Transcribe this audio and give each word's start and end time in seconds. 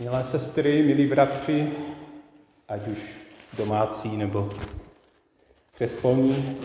Milé 0.00 0.24
sestry, 0.24 0.82
milí 0.82 1.06
bratři, 1.06 1.72
ať 2.68 2.86
už 2.88 2.98
domácí 3.58 4.16
nebo 4.16 4.48
přespolní, 5.74 6.58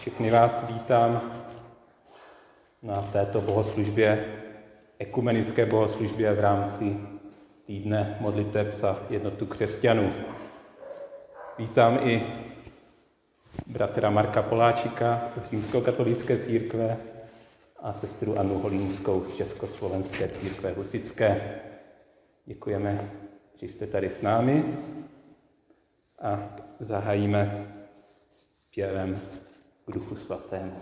všechny 0.00 0.30
vás 0.30 0.64
vítám 0.68 1.32
na 2.82 3.02
této 3.12 3.40
bohoslužbě, 3.40 4.24
ekumenické 4.98 5.66
bohoslužbě 5.66 6.32
v 6.32 6.40
rámci 6.40 6.96
týdne 7.66 8.16
modliteb 8.20 8.72
za 8.72 9.02
jednotu 9.10 9.46
křesťanů. 9.46 10.12
Vítám 11.58 11.98
i 12.02 12.22
bratra 13.66 14.10
Marka 14.10 14.42
Poláčika 14.42 15.28
z 15.36 15.50
Římskokatolické 15.50 16.38
církve 16.38 16.96
a 17.80 17.92
sestru 17.92 18.38
Anu 18.38 18.58
Holínskou 18.58 19.24
z 19.24 19.36
Československé 19.36 20.28
církve 20.28 20.72
husické. 20.72 21.60
Děkujeme, 22.44 23.10
že 23.56 23.66
jste 23.68 23.86
tady 23.86 24.10
s 24.10 24.22
námi 24.22 24.78
a 26.22 26.56
zahájíme 26.80 27.74
zpěvem 28.30 29.20
k 29.86 29.92
Duchu 29.92 30.16
Svatému. 30.16 30.80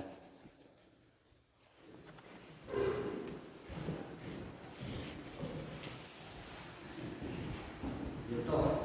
Je 8.31 8.37
to 8.47 8.79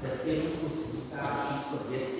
ze 0.00 0.08
zpěvníku 0.08 0.68
číslo 0.68 1.78
278. 1.88 2.17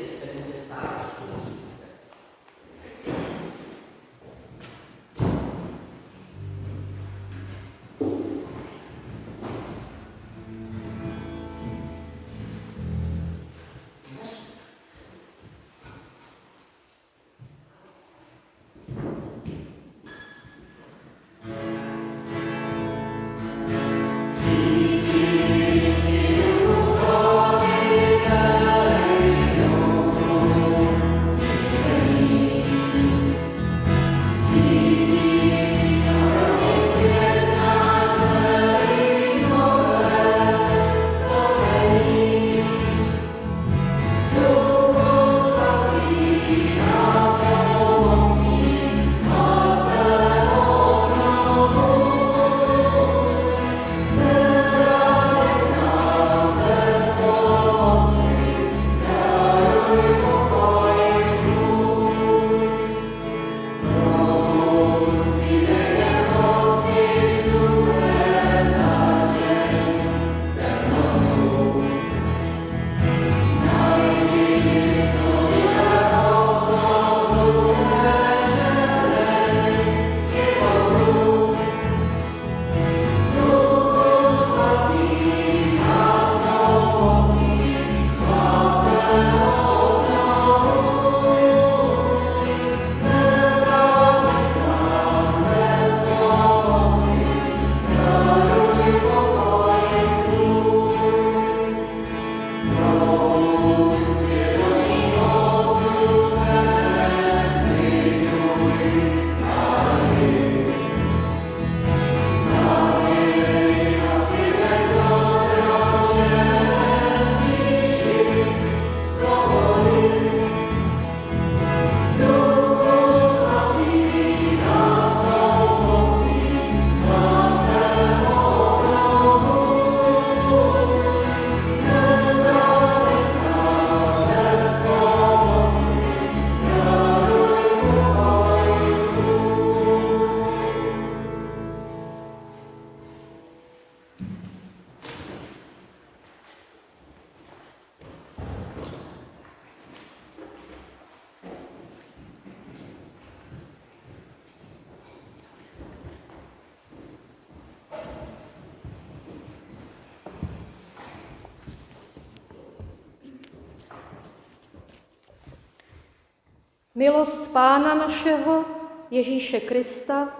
našeho 168.08 168.64
Ježíše 169.10 169.60
Krista, 169.60 170.32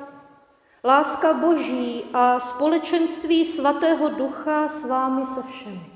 láska 0.85 1.33
Boží 1.33 2.05
a 2.13 2.41
společenství 2.41 3.45
Svatého 3.45 4.09
Ducha 4.09 4.69
s 4.69 4.89
vámi 4.89 5.27
se 5.27 5.43
všemi. 5.43 5.87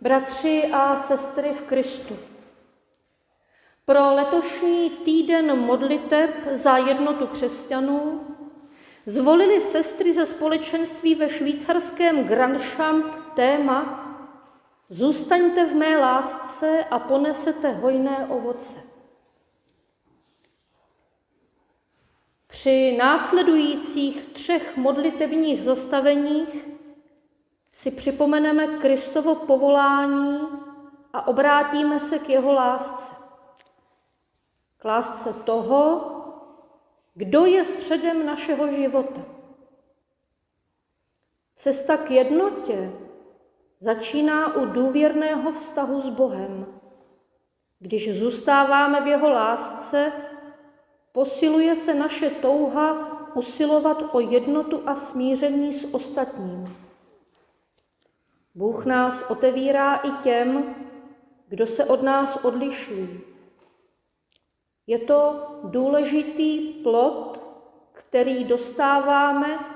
Bratři 0.00 0.70
a 0.72 0.96
sestry 0.96 1.52
v 1.52 1.62
Kristu, 1.62 2.16
pro 3.84 4.14
letošní 4.14 4.90
týden 4.90 5.58
modliteb 5.58 6.30
za 6.52 6.76
jednotu 6.76 7.26
křesťanů 7.26 8.20
zvolili 9.06 9.60
sestry 9.60 10.12
ze 10.12 10.26
společenství 10.26 11.14
ve 11.14 11.28
švýcarském 11.28 12.24
Grandchamp 12.24 13.14
téma 13.34 14.05
Zůstaňte 14.90 15.66
v 15.66 15.74
mé 15.74 15.96
lásce 15.96 16.84
a 16.84 16.98
ponesete 16.98 17.70
hojné 17.70 18.26
ovoce. 18.26 18.82
Při 22.46 22.96
následujících 22.96 24.32
třech 24.32 24.76
modlitebních 24.76 25.62
zastaveních 25.62 26.68
si 27.70 27.90
připomeneme 27.90 28.66
Kristovo 28.66 29.34
povolání 29.34 30.40
a 31.12 31.26
obrátíme 31.26 32.00
se 32.00 32.18
k 32.18 32.28
jeho 32.28 32.52
lásce. 32.52 33.14
K 34.76 34.84
lásce 34.84 35.32
toho, 35.32 36.12
kdo 37.14 37.46
je 37.46 37.64
středem 37.64 38.26
našeho 38.26 38.72
života. 38.72 39.22
Cesta 41.54 41.96
k 41.96 42.10
jednotě 42.10 42.92
začíná 43.80 44.56
u 44.56 44.66
důvěrného 44.66 45.52
vztahu 45.52 46.00
s 46.00 46.08
Bohem. 46.08 46.66
Když 47.78 48.18
zůstáváme 48.18 49.00
v 49.00 49.06
jeho 49.06 49.30
lásce, 49.30 50.12
posiluje 51.12 51.76
se 51.76 51.94
naše 51.94 52.30
touha 52.30 53.16
usilovat 53.34 54.02
o 54.12 54.20
jednotu 54.20 54.82
a 54.86 54.94
smíření 54.94 55.72
s 55.72 55.94
ostatním. 55.94 56.76
Bůh 58.54 58.86
nás 58.86 59.22
otevírá 59.30 59.96
i 59.96 60.10
těm, 60.10 60.74
kdo 61.48 61.66
se 61.66 61.84
od 61.84 62.02
nás 62.02 62.36
odlišují. 62.36 63.20
Je 64.86 64.98
to 64.98 65.46
důležitý 65.64 66.72
plot, 66.72 67.42
který 67.92 68.44
dostáváme 68.44 69.75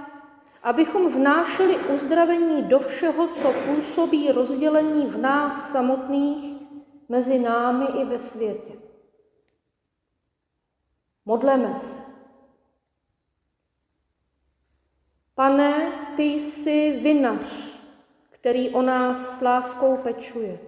abychom 0.62 1.12
vnášeli 1.12 1.79
uzdravení 1.79 2.62
do 2.62 2.79
všeho, 2.79 3.29
co 3.29 3.53
působí 3.53 4.33
rozdělení 4.33 5.07
v 5.07 5.19
nás 5.19 5.73
samotných, 5.73 6.61
mezi 7.09 7.39
námi 7.39 7.87
i 8.01 8.05
ve 8.05 8.19
světě. 8.19 8.73
Modleme 11.25 11.75
se. 11.75 12.11
Pane, 15.35 15.93
ty 16.17 16.23
jsi 16.23 17.01
vinař, 17.03 17.81
který 18.31 18.71
o 18.71 18.83
nás 18.83 19.39
s 19.39 19.41
láskou 19.41 19.97
pečuje. 19.97 20.59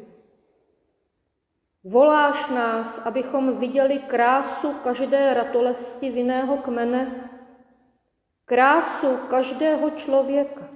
Voláš 1.85 2.49
nás, 2.49 2.99
abychom 2.99 3.59
viděli 3.59 3.99
krásu 3.99 4.73
každé 4.73 5.35
ratolesti 5.35 6.11
vinného 6.11 6.57
kmene, 6.57 7.31
krásu 8.53 9.17
každého 9.17 9.91
člověka. 9.91 10.69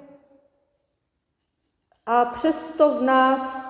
A 2.07 2.25
přesto 2.25 2.91
v 2.91 3.03
nás 3.03 3.67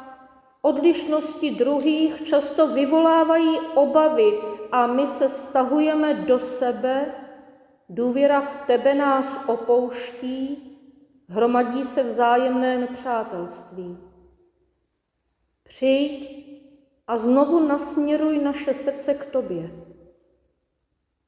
odlišnosti 0.63 1.51
druhých 1.51 2.23
často 2.23 2.69
vyvolávají 2.69 3.59
obavy 3.75 4.39
a 4.73 4.87
my 4.87 5.07
se 5.07 5.29
stahujeme 5.29 6.15
do 6.15 6.39
sebe, 6.39 7.15
důvěra 7.89 8.41
v 8.41 8.67
tebe 8.67 8.95
nás 8.95 9.41
opouští, 9.47 10.63
hromadí 11.29 11.85
se 11.85 12.03
vzájemné 12.03 12.79
nepřátelství. 12.79 13.99
Přijď 15.63 16.47
a 17.07 17.19
znovu 17.19 17.61
nasměruj 17.67 18.39
naše 18.39 18.75
srdce 18.75 19.15
k 19.15 19.27
tobě. 19.27 19.71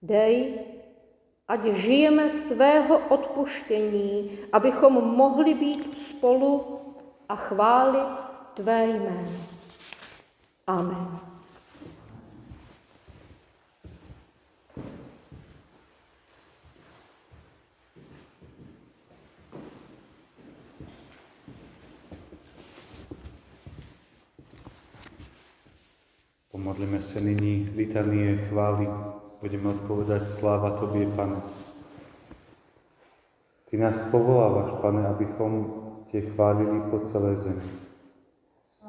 Dej, 0.03 0.65
ať 1.49 1.65
žijeme 1.73 2.31
z 2.31 2.41
tvého 2.53 2.99
odpuštění, 3.09 4.31
abychom 4.53 4.93
mohli 4.93 5.55
být 5.55 5.99
spolu 5.99 6.81
a 7.29 7.37
chválit 7.37 8.19
tvé 8.55 8.87
jméno. 8.87 9.33
Amen. 10.67 11.19
Pomodlíme 26.53 27.03
se 27.03 27.21
nyní 27.21 27.71
litanie 27.77 28.37
chvály. 28.37 28.89
Budeme 29.41 29.71
odpovedať 29.71 30.31
sláva 30.31 30.71
Tobě, 30.71 31.07
Pane. 31.07 31.39
Ty 33.71 33.77
nás 33.77 34.11
povolávaš, 34.11 34.71
Pane, 34.83 35.07
abychom 35.07 35.83
Tě 36.11 36.21
chválili 36.21 36.81
po 36.91 36.99
celé 36.99 37.37
zemi. 37.37 37.63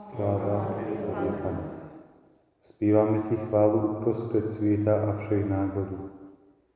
Sláva 0.01 0.65
Tobě, 0.65 1.31
Pane. 1.43 1.63
Spíváme 2.61 3.19
Ti 3.29 3.35
chválu 3.37 3.97
uprostřed 3.97 4.49
světa 4.49 4.91
a 5.09 5.17
všech 5.17 5.49
národů. 5.49 6.09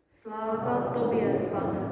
Sláva 0.08 0.94
Tobě, 0.94 1.50
Pane. 1.52 1.92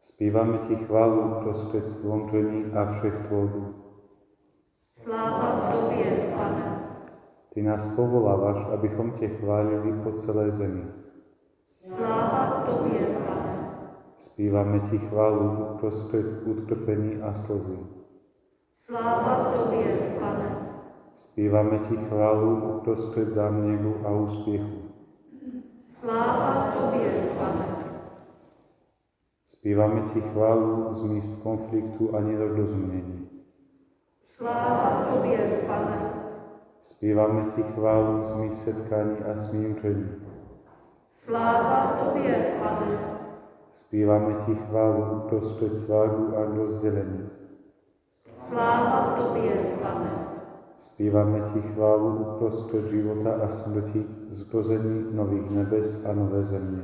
Spíváme 0.00 0.58
Ti 0.58 0.76
chválu 0.76 1.20
uprostřed 1.20 1.86
stvoření 1.86 2.64
a 2.72 2.92
všech 2.92 3.26
tvorů. 3.26 3.74
Sláva 4.92 5.72
Tobě. 5.72 6.01
Ty 7.54 7.62
nás 7.62 7.96
povoláváš, 7.96 8.66
abychom 8.74 9.10
Tě 9.10 9.28
chválili 9.28 9.92
po 10.02 10.12
celé 10.12 10.50
zemi. 10.50 10.84
Sláva 11.66 12.64
Tobě, 12.66 13.06
Pane. 13.06 13.70
Spíváme 14.16 14.80
Ti 14.80 14.98
chválu 14.98 15.66
uprostřed 15.74 16.46
utrpení 16.46 17.22
a 17.22 17.34
slzy. 17.34 17.78
Sláva 18.74 19.52
Tobě, 19.52 20.16
Pane. 20.20 20.56
Spíváme 21.14 21.78
Ti 21.78 21.96
chválu 21.96 22.76
uprostřed 22.78 23.28
záměru 23.28 24.06
a 24.06 24.10
úspěchu. 24.10 24.82
Sláva 25.86 26.72
Tobě, 26.78 27.12
Pane. 27.38 27.66
Spíváme 29.46 30.00
Ti 30.00 30.20
chválu 30.20 30.94
z 30.94 31.02
míst 31.02 31.42
konfliktu 31.42 32.16
a 32.16 32.20
nedorozumění. 32.20 33.28
Sláva 34.22 35.06
Tobě, 35.12 35.64
Pane. 35.66 36.11
Zpíváme 36.82 37.44
Ti 37.54 37.62
chválu 37.62 38.24
z 38.24 38.34
mých 38.34 38.54
setkání 38.54 39.16
a 39.32 39.36
smíření. 39.36 40.10
Sláva 41.10 41.96
Tobě, 42.04 42.54
Pane. 42.62 42.98
Zpíváme 43.72 44.34
Ti 44.46 44.54
chválu 44.54 45.16
uprostřed 45.16 45.76
sváru 45.76 46.36
a 46.36 46.56
rozdělení. 46.56 47.28
Sláva 48.36 49.14
Tobě, 49.16 49.76
Pane. 49.82 50.26
Zpíváme 50.76 51.40
Ti 51.52 51.62
chválu 51.62 52.16
uprostřed 52.16 52.88
života 52.88 53.34
a 53.44 53.48
smrti, 53.48 54.06
zrození 54.30 55.06
nových 55.12 55.50
nebes 55.50 56.06
a 56.06 56.12
nové 56.12 56.42
země. 56.42 56.82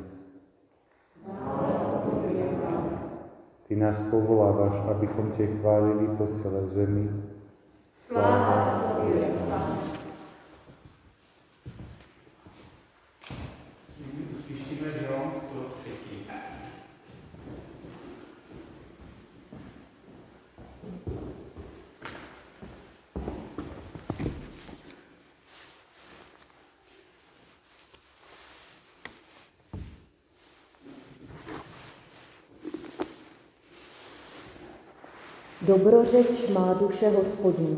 Ty 3.69 3.77
nás 3.77 4.11
povoláváš, 4.11 4.83
abychom 4.91 5.31
Tě 5.31 5.47
chválili 5.47 6.09
po 6.19 6.27
celé 6.27 6.67
zemi. 6.67 7.11
Sláva 8.07 8.95
Tobě, 8.97 9.21
Pane. 9.49 9.65
Uslyšíme 9.73 9.98
Dobrořeč 35.69 36.49
má 36.49 36.75
duše 36.75 37.09
hospodin, 37.09 37.77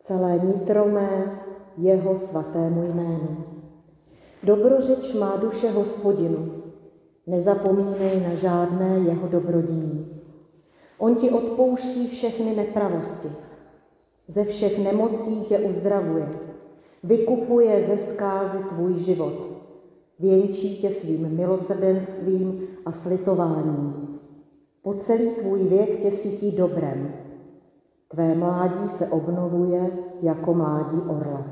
celé 0.00 0.40
nitro 0.44 0.84
mé 0.84 1.40
jeho 1.76 2.18
svatému 2.18 2.82
jménu. 2.82 3.36
Dobrořeč 4.42 5.14
má 5.14 5.36
duše 5.36 5.70
hospodinu, 5.70 6.52
nezapomínej 7.26 8.20
na 8.20 8.34
žádné 8.34 8.98
jeho 8.98 9.28
dobrodíní. 9.28 10.22
On 10.98 11.14
ti 11.14 11.30
odpouští 11.30 12.08
všechny 12.08 12.56
nepravosti, 12.56 13.28
ze 14.28 14.44
všech 14.44 14.84
nemocí 14.84 15.44
tě 15.44 15.58
uzdravuje, 15.58 16.28
vykupuje 17.02 17.86
ze 17.88 17.96
zkázy 17.96 18.58
tvůj 18.58 18.98
život, 18.98 19.34
věnčí 20.18 20.76
tě 20.76 20.90
svým 20.90 21.36
milosrdenstvím 21.36 22.62
a 22.86 22.92
slitováním. 22.92 24.05
Po 24.86 24.94
celý 24.94 25.30
tvůj 25.30 25.64
věk 25.64 26.00
tě 26.02 26.12
sytí 26.12 26.52
dobrem. 26.52 27.14
Tvé 28.08 28.34
mládí 28.34 28.88
se 28.88 29.08
obnovuje 29.08 29.90
jako 30.22 30.54
mládí 30.54 30.98
orla. 31.08 31.46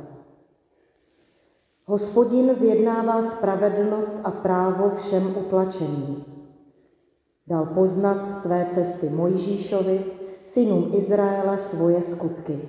Hospodin 1.85 2.55
zjednává 2.55 3.23
spravedlnost 3.23 4.21
a 4.25 4.31
právo 4.31 4.91
všem 4.97 5.37
utlačeným. 5.37 6.25
Dal 7.47 7.67
poznat 7.67 8.35
své 8.35 8.67
cesty 8.71 9.09
Mojžíšovi, 9.09 10.05
synům 10.45 10.91
Izraele 10.95 11.59
svoje 11.59 12.03
skutky. 12.03 12.61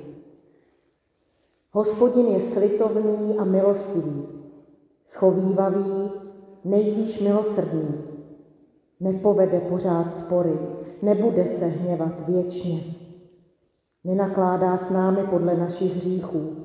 Hospodin 1.72 2.26
je 2.28 2.42
slitovný 2.42 3.38
a 3.38 3.44
milostivý, 3.44 4.28
schovývavý, 5.04 6.12
nejvýš 6.64 7.22
milosrdný, 7.22 8.15
nepovede 9.00 9.60
pořád 9.60 10.14
spory, 10.14 10.60
nebude 11.02 11.48
se 11.48 11.66
hněvat 11.66 12.28
věčně. 12.28 12.80
Nenakládá 14.04 14.78
s 14.78 14.92
námi 14.92 15.24
podle 15.30 15.58
našich 15.58 15.96
hříchů, 15.96 16.56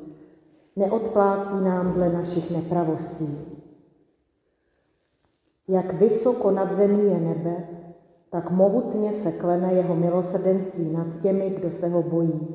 neodplácí 0.77 1.65
nám 1.65 1.93
dle 1.93 2.13
našich 2.13 2.51
nepravostí. 2.51 3.39
Jak 5.69 5.95
vysoko 5.95 6.51
nad 6.51 6.73
zemí 6.73 7.05
je 7.11 7.21
nebe, 7.21 7.69
tak 8.31 8.51
mohutně 8.51 9.13
se 9.13 9.33
klene 9.33 9.73
jeho 9.73 9.97
milosrdenství 9.97 10.93
nad 10.93 11.07
těmi, 11.23 11.51
kdo 11.51 11.73
se 11.73 11.89
ho 11.89 12.03
bojí. 12.03 12.49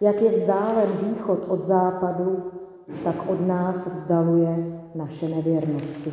Jak 0.00 0.22
je 0.22 0.30
vzdálen 0.30 0.88
východ 1.02 1.38
od 1.48 1.64
západu, 1.64 2.50
tak 3.04 3.30
od 3.30 3.46
nás 3.46 3.86
vzdaluje 3.86 4.80
naše 4.94 5.28
nevěrnosti. 5.28 6.12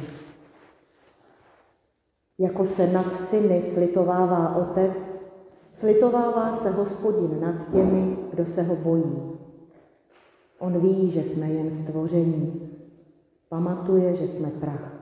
Jako 2.39 2.65
se 2.65 2.87
nad 2.87 3.19
syny 3.19 3.61
slitovává 3.61 4.55
otec, 4.55 5.25
slitovává 5.73 6.55
se 6.55 6.71
hospodin 6.71 7.41
nad 7.41 7.71
těmi, 7.71 8.17
kdo 8.31 8.45
se 8.45 8.63
ho 8.63 8.75
bojí. 8.75 9.39
On 10.59 10.79
ví, 10.79 11.11
že 11.11 11.23
jsme 11.23 11.47
jen 11.47 11.71
stvoření. 11.71 12.71
Pamatuje, 13.49 14.15
že 14.15 14.27
jsme 14.27 14.49
prach. 14.49 14.93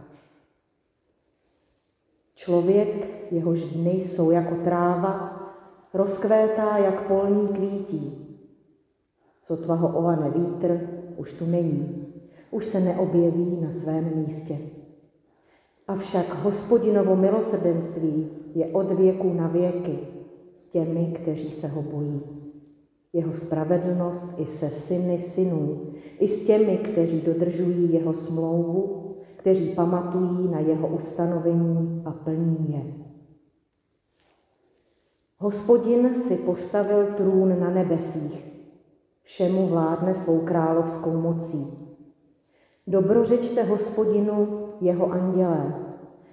Člověk, 2.35 3.31
jehož 3.31 3.63
dny 3.63 3.91
jsou 3.91 4.31
jako 4.31 4.55
tráva, 4.55 5.39
rozkvétá 5.93 6.77
jak 6.77 7.07
polní 7.07 7.47
kvítí. 7.47 8.27
Sotva 9.43 9.75
ho 9.75 9.97
ohane 9.97 10.29
vítr, 10.29 10.89
už 11.17 11.33
tu 11.33 11.45
není, 11.45 12.13
už 12.51 12.65
se 12.65 12.79
neobjeví 12.79 13.61
na 13.61 13.71
svém 13.71 14.11
místě. 14.15 14.76
Avšak 15.87 16.43
hospodinovo 16.43 17.15
milosrdenství 17.15 18.29
je 18.55 18.65
od 18.65 18.91
věku 18.91 19.33
na 19.33 19.47
věky 19.47 19.99
s 20.55 20.69
těmi, 20.69 21.15
kteří 21.21 21.49
se 21.51 21.67
ho 21.67 21.81
bojí. 21.81 22.21
Jeho 23.13 23.33
spravedlnost 23.33 24.39
i 24.39 24.45
se 24.45 24.69
syny 24.69 25.19
synů, 25.19 25.81
i 26.19 26.27
s 26.27 26.47
těmi, 26.47 26.77
kteří 26.77 27.21
dodržují 27.21 27.93
jeho 27.93 28.13
smlouvu, 28.13 29.15
kteří 29.35 29.69
pamatují 29.69 30.47
na 30.51 30.59
jeho 30.59 30.87
ustanovení 30.87 32.01
a 32.05 32.11
plní 32.11 32.65
je. 32.69 32.81
Hospodin 35.37 36.15
si 36.15 36.35
postavil 36.35 37.05
trůn 37.05 37.59
na 37.59 37.69
nebesích, 37.69 38.45
všemu 39.23 39.67
vládne 39.67 40.13
svou 40.13 40.39
královskou 40.45 41.21
mocí. 41.21 41.86
Dobrořečte 42.87 43.63
hospodinu 43.63 44.65
jeho 44.81 45.11
andělé, 45.11 45.75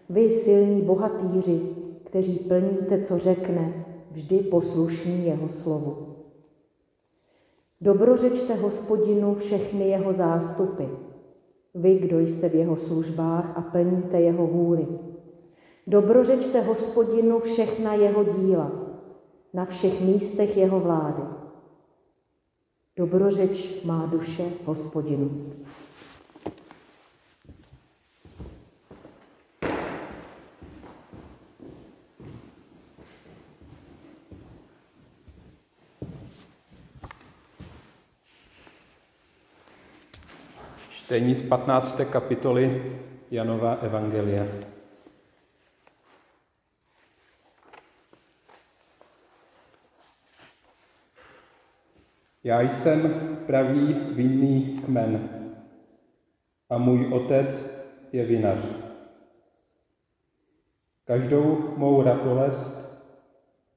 vy 0.09 0.31
silní 0.31 0.83
bohatýři, 0.83 1.61
kteří 2.05 2.39
plníte, 2.39 3.05
co 3.05 3.19
řekne, 3.19 3.85
vždy 4.11 4.39
poslušní 4.39 5.27
jeho 5.27 5.49
slovu. 5.49 6.17
Dobrořečte 7.81 8.55
hospodinu 8.55 9.35
všechny 9.35 9.89
jeho 9.89 10.13
zástupy, 10.13 10.85
vy, 11.75 11.99
kdo 11.99 12.21
jste 12.21 12.49
v 12.49 12.55
jeho 12.55 12.77
službách 12.77 13.53
a 13.57 13.61
plníte 13.61 14.21
jeho 14.21 14.47
vůli. 14.47 14.87
Dobrořečte 15.87 16.61
hospodinu 16.61 17.41
všechna 17.41 17.95
jeho 17.95 18.25
díla, 18.25 18.73
na 19.55 19.65
všech 19.65 20.01
místech 20.01 20.57
jeho 20.57 20.81
vlády. 20.81 21.23
Dobrořeč 22.97 23.85
má 23.85 24.07
duše 24.07 24.45
hospodinu. 24.65 25.31
Čtení 41.05 41.35
z 41.35 41.49
15. 41.49 42.01
kapitoly 42.13 42.93
Janova 43.31 43.75
Evangelia. 43.75 44.45
Já 52.45 52.61
jsem 52.61 53.15
pravý 53.47 53.95
vinný 53.95 54.81
kmen 54.85 55.29
a 56.71 56.79
můj 56.79 57.13
otec 57.13 57.81
je 58.13 58.25
vinař. 58.25 58.65
Každou 61.05 61.75
mou 61.77 62.03
ratolest, 62.03 62.99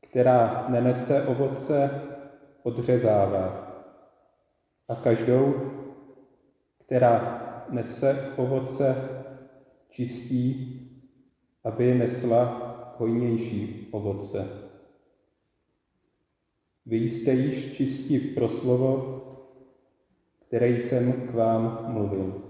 která 0.01 0.65
nenese 0.69 1.27
ovoce, 1.27 2.01
odřezává. 2.63 3.67
A 4.88 4.96
každou, 4.96 5.67
která 6.88 7.65
nese 7.70 8.34
ovoce, 8.38 8.96
čistí, 9.89 10.74
aby 11.63 11.96
nesla 11.96 12.96
hojnější 12.98 13.89
ovoce. 13.91 14.48
Vy 16.86 16.98
jste 16.98 17.34
již 17.34 17.77
čistí 17.77 18.20
pro 18.36 18.50
slovo, 18.50 19.22
které 20.48 20.67
jsem 20.67 21.13
k 21.13 21.34
vám 21.34 21.94
mluvil. 21.94 22.44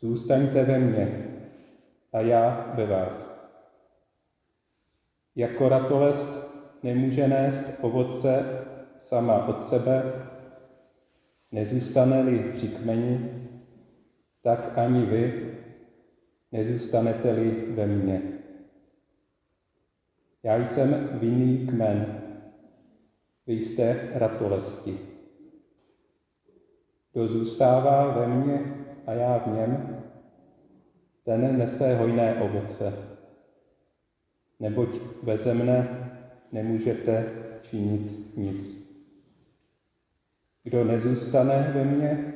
Zůstaňte 0.00 0.64
ve 0.64 0.78
mně 0.78 1.36
a 2.12 2.20
já 2.20 2.72
ve 2.74 2.86
vás. 2.86 3.44
Jako 5.36 5.68
ratolest 5.68 6.54
nemůže 6.82 7.28
nést 7.28 7.78
ovoce 7.80 8.64
sama 8.98 9.48
od 9.48 9.64
sebe, 9.64 10.24
Nezůstane-li 11.54 12.52
při 12.52 12.68
kmeni, 12.68 13.30
tak 14.42 14.78
ani 14.78 15.06
vy 15.06 15.52
nezůstanete-li 16.52 17.50
ve 17.74 17.86
mně. 17.86 18.22
Já 20.42 20.56
jsem 20.56 21.08
vinný 21.12 21.66
kmen, 21.66 22.22
vy 23.46 23.54
jste 23.54 24.08
ratolesti. 24.14 24.98
Kdo 27.12 27.28
zůstává 27.28 28.10
ve 28.10 28.26
mně 28.26 28.60
a 29.06 29.12
já 29.12 29.38
v 29.38 29.46
něm, 29.46 30.02
ten 31.24 31.58
nese 31.58 31.94
hojné 31.94 32.40
ovoce, 32.40 32.92
neboť 34.60 34.88
beze 35.22 35.54
mne 35.54 36.10
nemůžete 36.52 37.30
činit 37.62 38.36
nic. 38.36 38.83
Kdo 40.64 40.84
nezůstane 40.84 41.72
ve 41.74 41.84
mně, 41.84 42.34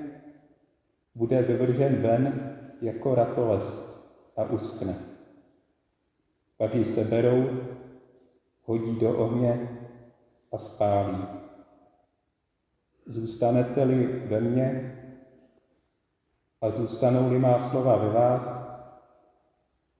bude 1.14 1.42
vyvržen 1.42 2.02
ven 2.02 2.50
jako 2.82 3.14
ratolest 3.14 3.99
a 4.37 4.44
uskne. 4.44 4.99
Pak 6.56 6.75
ji 6.75 6.85
seberou, 6.85 7.50
hodí 8.64 8.97
do 9.00 9.18
ohně 9.18 9.68
a 10.52 10.58
spálí. 10.58 11.28
Zůstanete-li 13.06 14.06
ve 14.26 14.40
mně 14.40 14.94
a 16.61 16.70
zůstanou-li 16.70 17.38
má 17.38 17.61
slova 17.61 17.97
ve 17.97 18.08
vás, 18.11 18.68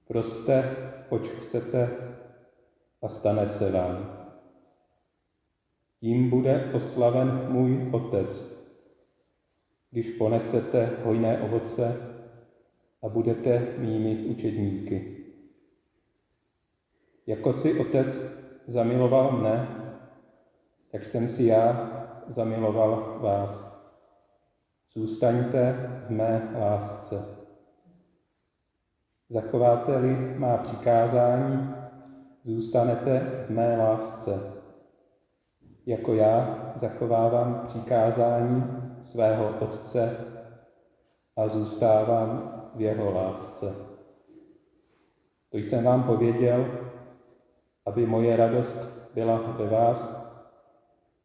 proste, 0.07 0.75
oč 1.09 1.29
chcete 1.29 1.97
a 3.01 3.07
stane 3.07 3.47
se 3.47 3.71
vám. 3.71 4.18
Tím 5.99 6.29
bude 6.29 6.71
oslaven 6.73 7.45
můj 7.49 7.89
Otec, 7.93 8.59
když 9.91 10.17
ponesete 10.17 10.89
hojné 11.03 11.37
ovoce 11.37 11.95
a 13.03 13.09
budete 13.09 13.73
mými 13.77 14.25
učedníky. 14.25 15.25
Jako 17.27 17.53
si 17.53 17.79
Otec 17.79 18.21
zamiloval 18.67 19.31
mne, 19.31 19.67
tak 20.91 21.05
jsem 21.05 21.27
si 21.27 21.43
já 21.43 21.91
zamiloval 22.27 23.19
vás. 23.21 23.79
Zůstaňte 24.93 25.75
v 26.07 26.09
mé 26.09 26.51
lásce. 26.59 27.25
Zachováte-li 29.29 30.37
má 30.37 30.57
přikázání, 30.57 31.73
zůstanete 32.45 33.45
v 33.47 33.49
mé 33.49 33.77
lásce 33.77 34.58
jako 35.89 36.13
já 36.13 36.71
zachovávám 36.75 37.63
přikázání 37.67 38.63
svého 39.01 39.59
Otce 39.59 40.25
a 41.35 41.47
zůstávám 41.47 42.61
v 42.75 42.81
jeho 42.81 43.11
lásce. 43.11 43.75
To 45.49 45.57
jsem 45.57 45.83
vám 45.83 46.03
pověděl, 46.03 46.65
aby 47.85 48.05
moje 48.05 48.35
radost 48.35 49.11
byla 49.13 49.37
ve 49.37 49.67
vás 49.67 50.29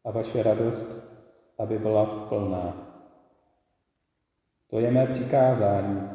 a 0.05 0.11
vaše 0.11 0.43
radost, 0.43 1.13
aby 1.59 1.79
byla 1.79 2.05
plná. 2.05 2.73
To 4.67 4.79
je 4.79 4.91
mé 4.91 5.07
přikázání, 5.07 6.09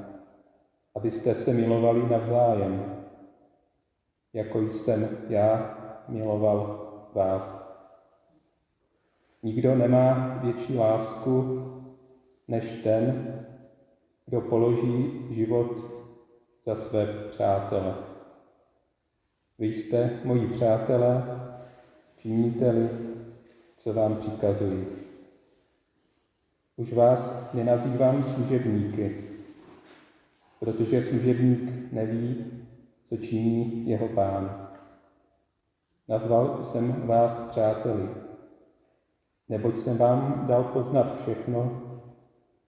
abyste 0.96 1.34
se 1.34 1.52
milovali 1.52 2.08
navzájem, 2.08 3.04
jako 4.32 4.60
jsem 4.60 5.18
já 5.28 5.74
miloval 6.08 6.86
vás. 7.14 7.69
Nikdo 9.42 9.74
nemá 9.74 10.38
větší 10.42 10.76
lásku 10.76 11.62
než 12.48 12.82
ten, 12.82 13.34
kdo 14.26 14.40
položí 14.40 15.26
život 15.30 15.84
za 16.64 16.76
své 16.76 17.06
přátele. 17.30 17.94
Vy 19.58 19.66
jste 19.66 20.20
moji 20.24 20.46
přátelé, 20.46 21.24
činíte-li, 22.16 22.90
co 23.76 23.92
vám 23.92 24.16
přikazují. 24.16 24.86
Už 26.76 26.92
vás 26.92 27.54
nenazývám 27.54 28.22
služebníky, 28.22 29.16
protože 30.60 31.02
služebník 31.02 31.92
neví, 31.92 32.44
co 33.04 33.16
činí 33.16 33.88
jeho 33.90 34.08
pán. 34.08 34.70
Nazval 36.08 36.62
jsem 36.62 37.06
vás 37.06 37.48
přáteli, 37.50 38.29
neboť 39.50 39.76
jsem 39.76 39.98
vám 39.98 40.46
dal 40.46 40.64
poznat 40.64 41.22
všechno, 41.22 41.82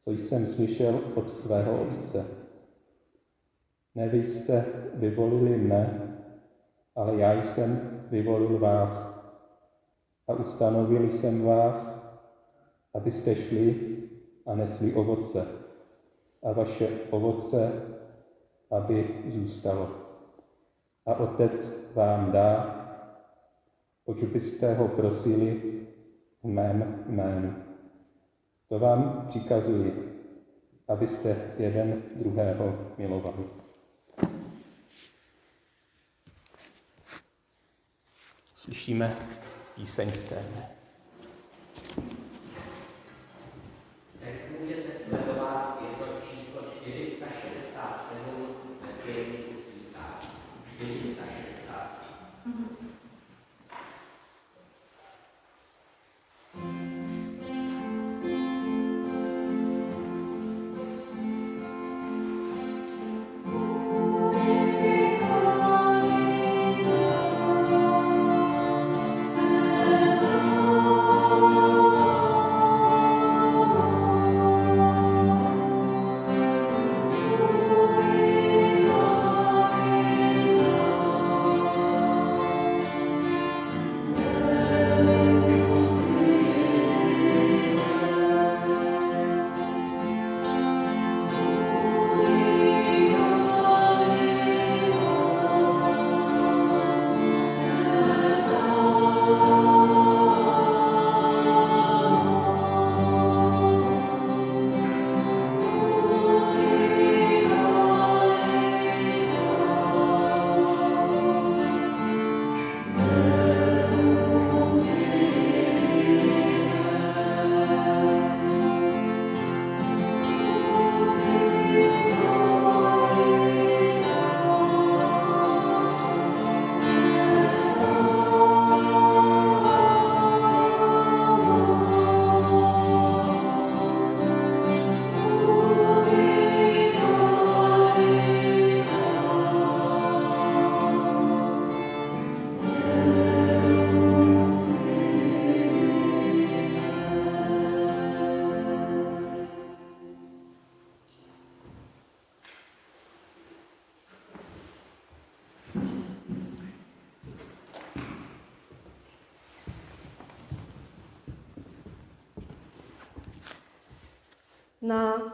co 0.05 0.11
jsem 0.11 0.47
slyšel 0.47 1.01
od 1.15 1.35
svého 1.35 1.83
Otce. 1.83 2.27
Ne 3.95 4.09
vy 4.09 4.27
jste 4.27 4.65
vyvolili 4.95 5.57
mne, 5.57 6.12
ale 6.97 7.17
já 7.17 7.43
jsem 7.43 8.01
vyvolil 8.11 8.59
vás 8.59 9.23
a 10.29 10.33
ustanovil 10.35 11.11
jsem 11.11 11.45
vás, 11.45 12.03
abyste 12.95 13.35
šli 13.35 13.99
a 14.47 14.55
nesli 14.55 14.95
ovoce 14.95 15.47
a 16.43 16.53
vaše 16.53 16.89
ovoce, 17.11 17.73
aby 18.71 19.23
zůstalo. 19.29 19.91
A 21.07 21.15
Otec 21.15 21.91
vám 21.95 22.33
dá, 22.33 22.79
oč 24.05 24.23
byste 24.23 24.75
ho 24.75 24.89
prosili 24.89 25.83
v 26.43 26.47
mém 26.47 27.05
jménu. 27.09 27.55
To 28.69 28.79
vám 28.79 29.27
přikazuji, 29.29 30.13
abyste 30.89 31.37
jeden 31.59 32.03
druhého 32.15 32.93
milovali. 32.99 33.45
Slyšíme 38.55 39.17
píseň 39.75 40.13
z 40.13 40.23
téhle. 40.23 40.67
Text 44.21 44.45
můžete 44.61 44.93
sledovat, 45.09 45.83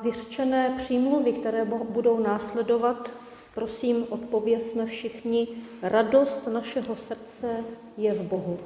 vyřčené 0.02 0.74
přímluvy, 0.76 1.32
které 1.32 1.64
budou 1.64 2.18
následovat, 2.18 3.10
prosím, 3.54 4.06
odpověsme 4.10 4.86
všichni, 4.86 5.48
radost 5.82 6.46
našeho 6.46 6.96
srdce 6.96 7.64
je 7.96 8.14
v 8.14 8.22
Bohu. 8.22 8.56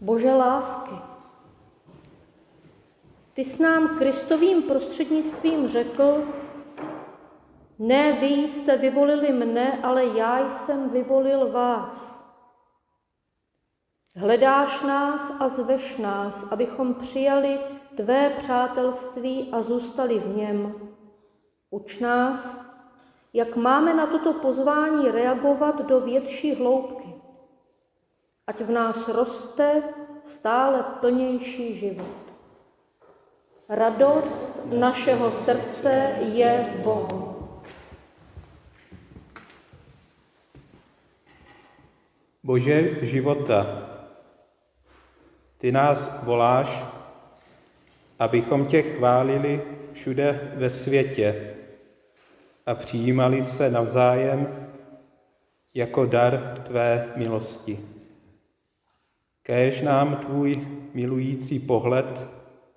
Bože 0.00 0.34
lásky, 0.34 0.94
ty 3.34 3.44
s 3.44 3.58
nám 3.58 3.98
Kristovým 3.98 4.62
prostřednictvím 4.62 5.68
řekl, 5.68 6.24
ne 7.78 8.12
vy 8.12 8.26
jste 8.26 8.76
vyvolili 8.76 9.32
mne, 9.32 9.78
ale 9.82 10.04
já 10.04 10.48
jsem 10.48 10.90
vyvolil 10.90 11.52
vás. 11.52 12.24
Hledáš 14.16 14.82
nás 14.82 15.40
a 15.40 15.48
zveš 15.48 15.96
nás, 15.96 16.52
abychom 16.52 16.94
přijali 16.94 17.58
tvé 17.96 18.30
přátelství 18.30 19.48
a 19.52 19.62
zůstali 19.62 20.18
v 20.18 20.36
něm. 20.36 20.74
Uč 21.70 21.98
nás, 21.98 22.66
jak 23.32 23.56
máme 23.56 23.94
na 23.94 24.06
toto 24.06 24.32
pozvání 24.32 25.10
reagovat 25.10 25.86
do 25.86 26.00
větší 26.00 26.54
hloubky. 26.54 27.14
Ať 28.46 28.60
v 28.60 28.70
nás 28.70 29.08
roste 29.08 29.82
stále 30.24 30.82
plnější 31.00 31.74
život. 31.74 32.16
Radost 33.68 34.72
našeho 34.72 35.32
srdce 35.32 36.16
je 36.20 36.64
v 36.68 36.82
Bohu. 36.82 37.36
Bože 42.42 43.06
života, 43.06 43.66
ty 45.58 45.72
nás 45.72 46.24
voláš, 46.24 46.95
abychom 48.18 48.66
tě 48.66 48.82
chválili 48.82 49.62
všude 49.92 50.52
ve 50.54 50.70
světě 50.70 51.54
a 52.66 52.74
přijímali 52.74 53.42
se 53.42 53.70
navzájem 53.70 54.68
jako 55.74 56.06
dar 56.06 56.54
tvé 56.66 57.12
milosti. 57.16 57.80
Kéž 59.42 59.80
nám 59.80 60.16
tvůj 60.16 60.54
milující 60.94 61.58
pohled, 61.58 62.26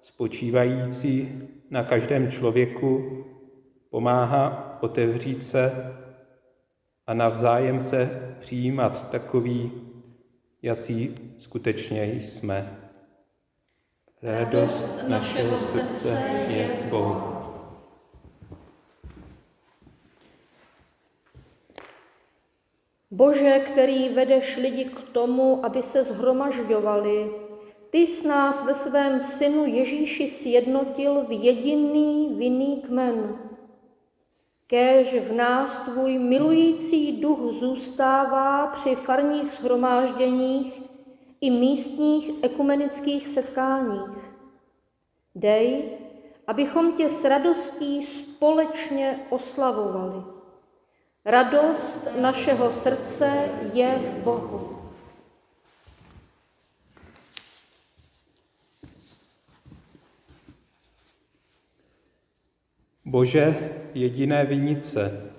spočívající 0.02 1.42
na 1.70 1.84
každém 1.84 2.32
člověku, 2.32 3.26
pomáhá 3.90 4.78
otevřít 4.82 5.44
se 5.44 5.94
a 7.08 7.14
navzájem 7.14 7.80
se 7.80 8.34
přijímat 8.40 9.10
takový, 9.10 9.72
jací 10.62 11.16
skutečně 11.38 12.06
jsme. 12.06 12.79
Radost 14.24 15.08
našeho 15.08 15.60
srdce 15.60 16.24
je 16.48 16.68
v 16.68 16.90
Bohu. 16.90 17.24
Bože, 23.12 23.60
který 23.60 24.10
vedeš 24.10 24.58
lidi 24.58 24.86
k 24.86 25.02
tomu, 25.02 25.66
aby 25.66 25.84
se 25.84 26.04
zhromažďovali, 26.04 27.32
ty 27.90 28.08
s 28.08 28.24
nás 28.24 28.66
ve 28.66 28.76
svém 28.76 29.20
synu 29.20 29.66
Ježíši 29.66 30.30
sjednotil 30.30 31.24
v 31.24 31.32
jediný 31.32 32.36
vinný 32.36 32.82
kmen. 32.82 33.40
Kéž 34.68 35.14
v 35.14 35.34
nás 35.34 35.78
tvůj 35.78 36.20
milující 36.20 37.22
duch 37.22 37.40
zůstává 37.40 38.68
při 38.68 38.96
farních 38.96 39.54
shromážděních 39.54 40.89
i 41.42 41.52
místních 41.52 42.44
ekumenických 42.44 43.28
setkáních. 43.28 44.12
Dej, 45.36 45.84
abychom 46.48 46.98
tě 46.98 47.10
s 47.10 47.24
radostí 47.26 48.06
společně 48.06 49.20
oslavovali. 49.30 50.24
Radost 51.26 52.08
našeho 52.22 52.72
srdce 52.72 53.50
je 53.74 54.00
v 54.00 54.24
Bohu. 54.24 54.80
Bože, 63.06 63.72
jediné 63.94 64.46
vinice. 64.46 65.32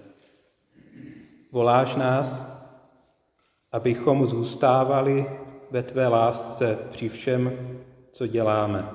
Voláš 1.52 1.96
nás, 1.96 2.42
abychom 3.72 4.26
zůstávali 4.26 5.26
ve 5.70 5.82
tvé 5.82 6.08
lásce 6.08 6.78
při 6.90 7.08
všem, 7.08 7.52
co 8.10 8.26
děláme. 8.26 8.90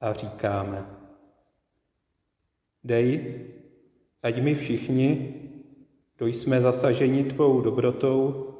A 0.00 0.12
říkáme, 0.12 0.86
dej, 2.84 3.34
ať 4.22 4.42
my 4.42 4.54
všichni, 4.54 5.34
kdo 6.16 6.26
jsme 6.26 6.60
zasaženi 6.60 7.24
tvou 7.24 7.60
dobrotou, 7.60 8.54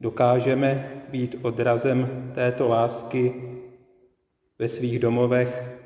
dokážeme 0.00 1.02
být 1.08 1.36
odrazem 1.42 2.30
této 2.34 2.68
lásky 2.68 3.52
ve 4.58 4.68
svých 4.68 4.98
domovech 4.98 5.80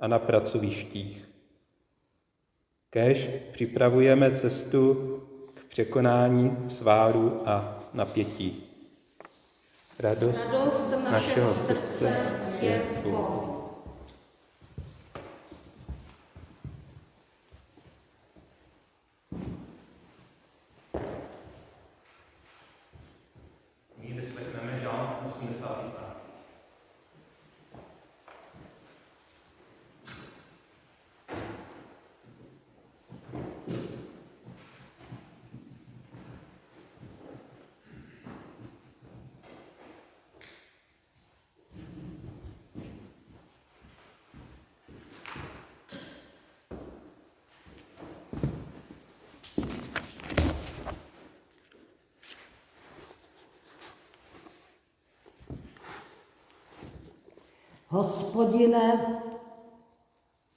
a 0.00 0.06
na 0.06 0.18
pracovištích. 0.18 1.28
Kež 2.90 3.30
připravujeme 3.52 4.30
cestu 4.30 4.94
k 5.54 5.64
překonání 5.64 6.56
sváru 6.68 7.48
a 7.48 7.82
napětí. 7.94 8.73
Radost, 9.98 10.54
našeho 11.10 11.54
srdce 11.54 12.16
je 12.60 12.82
v 12.82 13.02
Bohu. 13.02 13.53
Hospodine, 57.94 59.20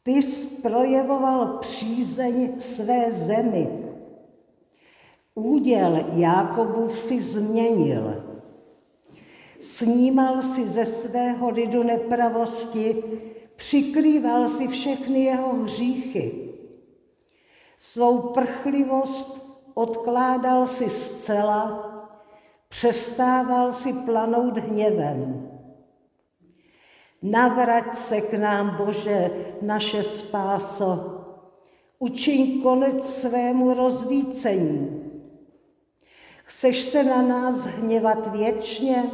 ty 0.03 0.11
jsi 0.11 0.61
projevoval 0.61 1.47
přízeň 1.47 2.61
své 2.61 3.11
zemi. 3.11 3.67
Úděl 5.35 6.05
Jákobův 6.13 6.99
si 6.99 7.21
změnil. 7.21 8.23
Snímal 9.59 10.41
si 10.41 10.67
ze 10.67 10.85
svého 10.85 11.49
lidu 11.49 11.83
nepravosti, 11.83 13.03
přikrýval 13.55 14.49
si 14.49 14.67
všechny 14.67 15.23
jeho 15.23 15.53
hříchy. 15.53 16.53
Svou 17.79 18.19
prchlivost 18.19 19.45
odkládal 19.73 20.67
si 20.67 20.89
zcela, 20.89 21.91
přestával 22.69 23.71
si 23.71 23.93
planout 23.93 24.57
hněvem. 24.57 25.56
Navrať 27.21 27.93
se 27.93 28.21
k 28.21 28.33
nám, 28.33 28.77
Bože, 28.77 29.31
naše 29.61 30.03
spáso. 30.03 31.23
Učiň 31.99 32.61
konec 32.61 33.05
svému 33.05 33.73
rozvícení. 33.73 35.03
Chceš 36.43 36.81
se 36.81 37.03
na 37.03 37.21
nás 37.21 37.65
hněvat 37.65 38.31
věčně? 38.31 39.11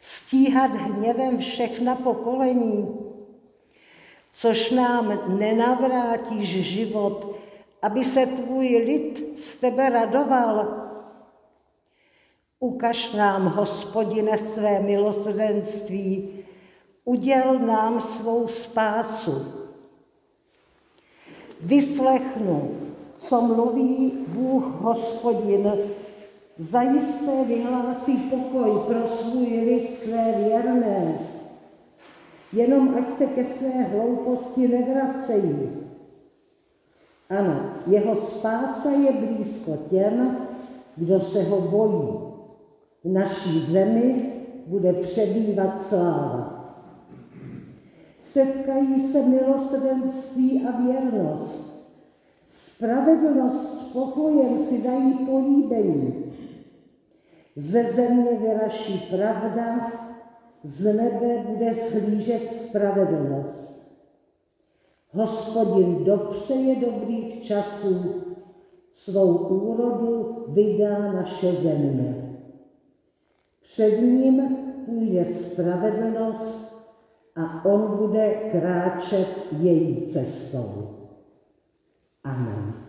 Stíhat 0.00 0.70
hněvem 0.70 1.38
všechna 1.38 1.94
pokolení? 1.94 2.98
Což 4.30 4.70
nám 4.70 5.38
nenavrátíš 5.38 6.48
život, 6.48 7.36
aby 7.82 8.04
se 8.04 8.26
tvůj 8.26 8.76
lid 8.76 9.38
z 9.38 9.56
tebe 9.56 9.88
radoval. 9.88 10.82
Ukaž 12.60 13.12
nám, 13.12 13.46
hospodine, 13.46 14.38
své 14.38 14.80
milosrdenství, 14.80 16.44
uděl 17.06 17.58
nám 17.58 18.00
svou 18.00 18.48
spásu. 18.48 19.46
Vyslechnu, 21.60 22.70
co 23.18 23.40
mluví 23.40 24.12
Bůh 24.28 24.64
hospodin, 24.80 25.72
zajisté 26.58 27.44
vyhlásí 27.44 28.16
pokoj 28.16 28.70
pro 28.86 29.08
svůj 29.08 29.46
lid 29.46 29.98
své 29.98 30.32
věrné. 30.32 31.18
Jenom 32.52 32.94
ať 32.98 33.18
se 33.18 33.26
ke 33.26 33.44
své 33.44 33.82
hlouposti 33.82 34.68
nevracejí. 34.68 35.68
Ano, 37.30 37.70
jeho 37.86 38.16
spása 38.16 38.90
je 38.90 39.12
blízko 39.12 39.72
těm, 39.90 40.38
kdo 40.96 41.20
se 41.20 41.42
ho 41.42 41.60
bojí. 41.60 42.18
V 43.04 43.12
naší 43.12 43.60
zemi 43.60 44.32
bude 44.66 44.92
přebývat 44.92 45.82
sláva 45.82 46.55
setkají 48.32 49.08
se 49.08 49.22
milosrdenství 49.22 50.66
a 50.66 50.80
věrnost. 50.80 51.86
Spravedlnost 52.46 53.80
s 53.80 53.92
pokojem 53.92 54.58
si 54.58 54.82
dají 54.82 55.26
políbení. 55.26 56.32
Ze 57.56 57.84
země 57.84 58.30
vyraší 58.32 58.98
pravda, 59.10 59.92
z 60.62 60.84
nebe 60.84 61.44
bude 61.48 61.74
shlížet 61.74 62.52
spravedlnost. 62.52 63.86
Hospodin 65.12 66.04
dopřeje 66.04 66.76
dobrých 66.76 67.42
časů, 67.42 68.14
svou 68.94 69.36
úrodu 69.36 70.44
vydá 70.48 71.12
naše 71.12 71.52
země. 71.54 72.38
Před 73.62 74.00
ním 74.00 74.56
půjde 74.86 75.24
spravedlnost 75.24 76.65
a 77.36 77.64
on 77.64 77.96
bude 77.96 78.34
kráčet 78.50 79.28
její 79.50 79.96
cestou. 79.96 80.86
Amen. 82.24 82.85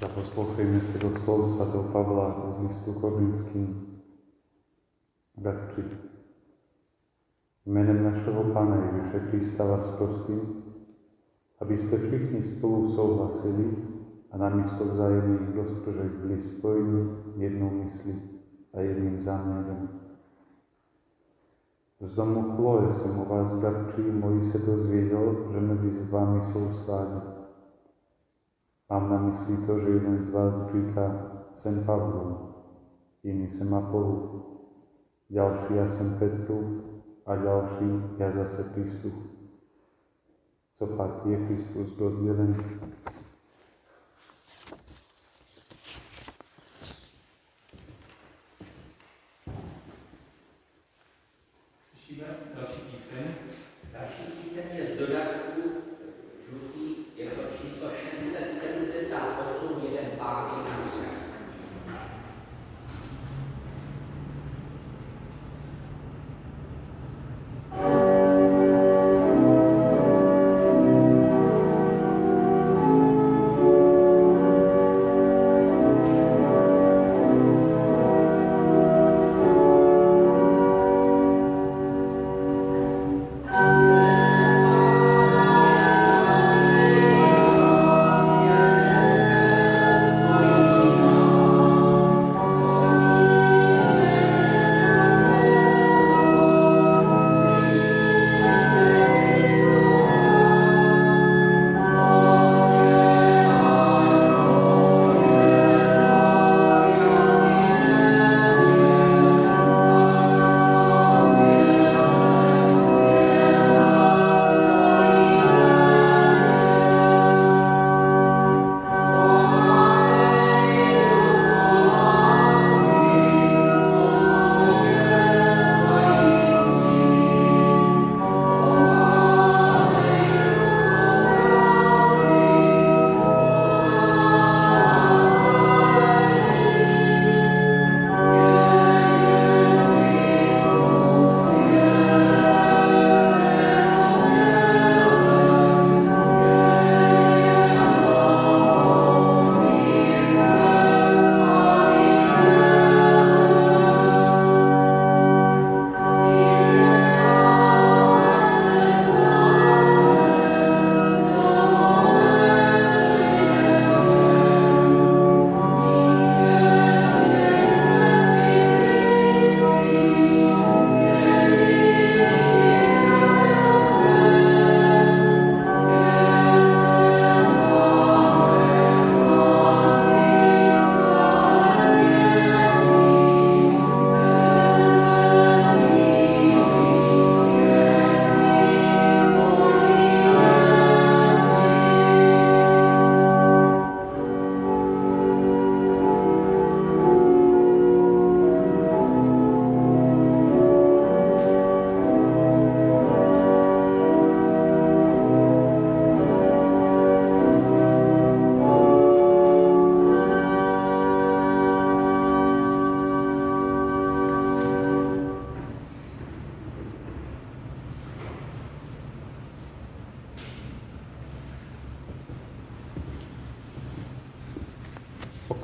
Zaposlouchejme 0.00 0.80
si 0.80 0.98
do 0.98 1.14
slov 1.18 1.46
svatého 1.54 1.82
Pavla 1.94 2.50
z 2.50 2.58
listu 2.62 2.92
Korinským. 2.92 3.94
Bratři, 5.36 5.84
jménem 7.66 8.04
našeho 8.04 8.44
Pána 8.44 8.76
Ježíše 8.76 9.20
Krista 9.20 9.64
vás 9.64 9.86
prosím, 9.86 10.64
abyste 11.60 11.98
všichni 11.98 12.42
spolu 12.42 12.88
souhlasili 12.88 13.76
a 14.30 14.36
namísto 14.36 14.84
vzájemných 14.84 15.56
roztržek 15.56 16.12
byli 16.12 16.40
spojeni 16.40 17.10
jednou 17.36 17.70
myslí 17.70 18.22
a 18.74 18.80
jedným 18.80 19.20
záměrem. 19.20 19.88
Z 22.00 22.14
domu 22.14 22.56
Chloe 22.56 22.90
jsem 22.90 23.18
o 23.18 23.24
vás, 23.24 23.52
bratři 23.52 24.02
moji, 24.02 24.42
se 24.42 24.58
dozvěděl, 24.58 25.48
že 25.52 25.60
mezi 25.60 26.10
vámi 26.10 26.42
jsou 26.42 26.70
svádí. 26.70 27.33
Mám 28.90 29.10
na 29.10 29.18
mysli 29.18 29.56
to, 29.66 29.78
že 29.78 29.88
jeden 29.88 30.20
z 30.20 30.28
vás 30.28 30.54
říká, 30.72 31.30
jsem 31.52 31.84
Pavlov, 31.84 32.38
jiný 33.22 33.48
jsem 33.48 33.74
Apolův, 33.74 34.44
další 35.30 35.74
já 35.74 35.86
jsem 35.86 36.18
Petrův 36.18 36.84
a 37.26 37.34
další 37.36 37.90
já 38.18 38.30
zase 38.30 38.70
Kristův. 38.74 39.14
Co 40.72 40.86
pak 40.86 41.26
je 41.26 41.46
Kristus 41.46 41.98
rozdělen? 41.98 42.54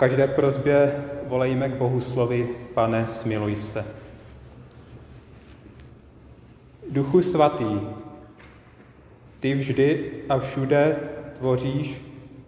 Každé 0.00 0.28
prozbě 0.28 0.92
volejme 1.26 1.68
k 1.68 1.76
Bohu 1.76 2.00
slovy, 2.00 2.48
pane, 2.74 3.06
smiluj 3.06 3.56
se. 3.56 3.84
Duchu 6.90 7.22
svatý, 7.22 7.80
ty 9.40 9.54
vždy 9.54 10.10
a 10.28 10.38
všude 10.38 10.96
tvoříš 11.38 12.00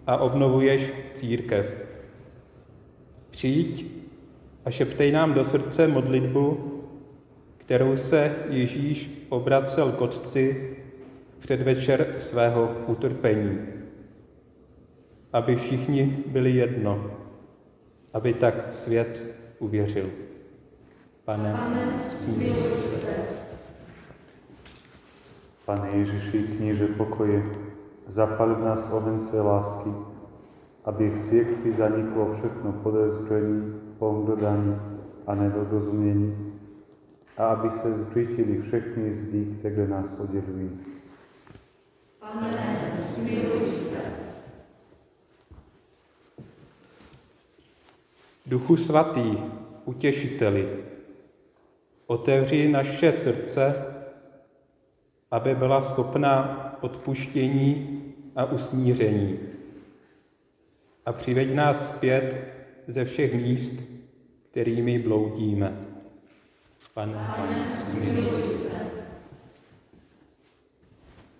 a 0.06 0.16
obnovuješ 0.16 0.82
církev. 1.14 1.66
Přijď 3.30 3.86
a 4.64 4.70
šeptej 4.70 5.12
nám 5.12 5.34
do 5.34 5.44
srdce 5.44 5.88
modlitbu, 5.88 6.72
kterou 7.58 7.96
se 7.96 8.36
Ježíš 8.50 9.26
obracel 9.28 9.92
k 9.92 10.00
Otci 10.00 10.76
předvečer 11.38 12.16
svého 12.20 12.76
utrpení, 12.86 13.58
aby 15.32 15.56
všichni 15.56 16.24
byli 16.26 16.50
jedno, 16.50 17.21
aby 18.12 18.34
tak 18.34 18.54
svět 18.72 19.20
uvěřil. 19.58 20.10
Pane, 21.24 21.52
Pane 21.52 22.00
se. 22.00 23.14
Pane 25.64 25.88
Ježiši, 25.96 26.42
kníže 26.42 26.86
pokoje, 26.86 27.42
zapal 28.06 28.54
v 28.54 28.64
nás 28.64 28.92
oheň 28.92 29.18
své 29.18 29.40
lásky, 29.40 29.90
aby 30.84 31.10
v 31.10 31.20
církvi 31.20 31.72
zaniklo 31.72 32.34
všechno 32.34 32.72
podezření, 32.72 33.80
pohrdání 33.98 34.76
a 35.26 35.34
nedorozumění, 35.34 36.52
a 37.36 37.46
aby 37.46 37.70
se 37.70 37.94
zřítili 37.94 38.62
všechny 38.62 39.12
zdi, 39.12 39.56
které 39.58 39.86
nás 39.86 40.18
oddělují. 40.20 40.80
Pane, 42.20 42.92
smiluj 42.98 43.66
se. 43.66 44.21
Duchu 48.46 48.76
svatý, 48.76 49.38
utěšiteli, 49.84 50.84
otevři 52.06 52.68
naše 52.68 53.12
srdce, 53.12 53.86
aby 55.30 55.54
byla 55.54 55.82
schopná 55.82 56.58
odpuštění 56.80 58.02
a 58.36 58.44
usmíření. 58.44 59.38
A 61.06 61.12
přiveď 61.12 61.54
nás 61.54 61.96
zpět 61.96 62.54
ze 62.88 63.04
všech 63.04 63.34
míst, 63.34 63.82
kterými 64.50 64.98
bloudíme. 64.98 65.86
Pane, 66.94 67.34
Pane 67.36 67.68
smiluj 67.68 68.32
se. 68.32 68.72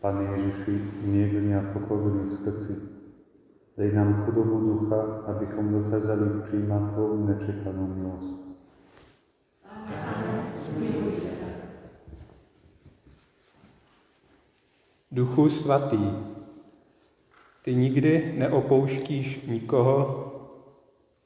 Pane 0.01 0.25
Ježiši, 0.25 0.71
mírně 1.03 1.59
a 1.59 1.73
pokorný 1.73 2.31
srdci, 2.31 2.92
dej 3.83 3.93
nám 3.93 4.25
chudobu 4.25 4.59
ducha, 4.61 5.03
abychom 5.27 5.83
dokázali 5.83 6.43
přijímat 6.47 6.93
Tvou 6.93 7.27
nečekanou 7.27 7.87
milost. 7.87 8.63
Duchu 15.11 15.49
svatý, 15.49 16.11
ty 17.63 17.75
nikdy 17.75 18.35
neopouštíš 18.39 19.47
nikoho, 19.47 20.29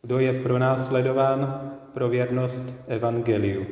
kdo 0.03 0.19
je 0.19 0.43
pronásledován 0.43 1.71
pro 1.95 2.09
věrnost 2.09 2.85
Evangeliu. 2.89 3.67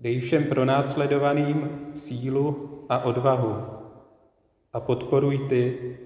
Dej 0.00 0.20
všem 0.20 0.44
pronásledovaným 0.44 1.70
sílu 1.96 2.68
a 2.88 2.98
odvahu 2.98 3.56
a 4.72 4.80
podporuj 4.80 5.38
ty, 5.48 5.96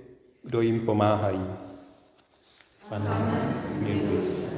kdo 0.42 0.60
jim 0.60 0.86
pomáhají. 0.86 1.46
Pane, 2.88 3.48
smiluj 3.50 4.20
se. 4.22 4.50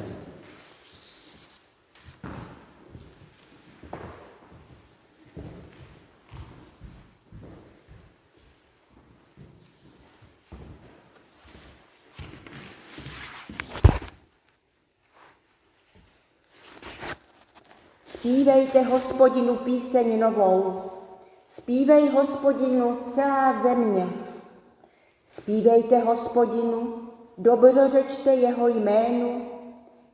Spívejte 18.00 18.82
hospodinu 18.82 19.56
píseň 19.56 20.20
novou, 20.20 20.82
zpívej 21.46 22.08
hospodinu 22.08 22.98
celá 23.04 23.52
země. 23.52 24.31
Spívejte 25.32 25.98
hospodinu, 25.98 26.94
dobrořečte 27.38 28.34
jeho 28.34 28.68
jménu, 28.68 29.46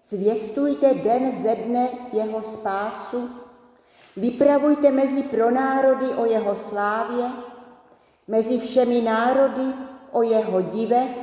zvěstujte 0.03 0.95
den 0.95 1.33
ze 1.33 1.55
dne 1.55 1.89
jeho 2.13 2.43
spásu, 2.43 3.31
vypravujte 4.17 4.91
mezi 4.91 5.23
pronárody 5.23 6.07
o 6.07 6.25
jeho 6.25 6.57
slávě, 6.57 7.25
mezi 8.29 8.59
všemi 8.59 9.03
národy 9.03 9.73
o 10.13 10.23
jeho 10.23 10.63
divech, 10.63 11.19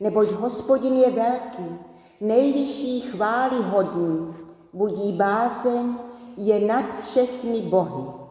neboť 0.00 0.28
hospodin 0.30 0.96
je 0.96 1.10
velký, 1.10 1.78
nejvyšší 2.20 3.00
chvály 3.00 3.56
hodný, 3.56 4.34
budí 4.72 5.12
bázeň, 5.12 5.94
je 6.36 6.60
nad 6.60 6.84
všechny 7.02 7.60
bohy. 7.60 8.23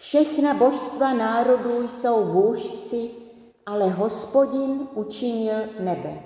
Všechna 0.00 0.54
božstva 0.54 1.12
národů 1.12 1.88
jsou 1.88 2.24
vůžci, 2.24 3.10
ale 3.66 3.88
hospodin 3.88 4.88
učinil 4.94 5.56
nebe. 5.80 6.22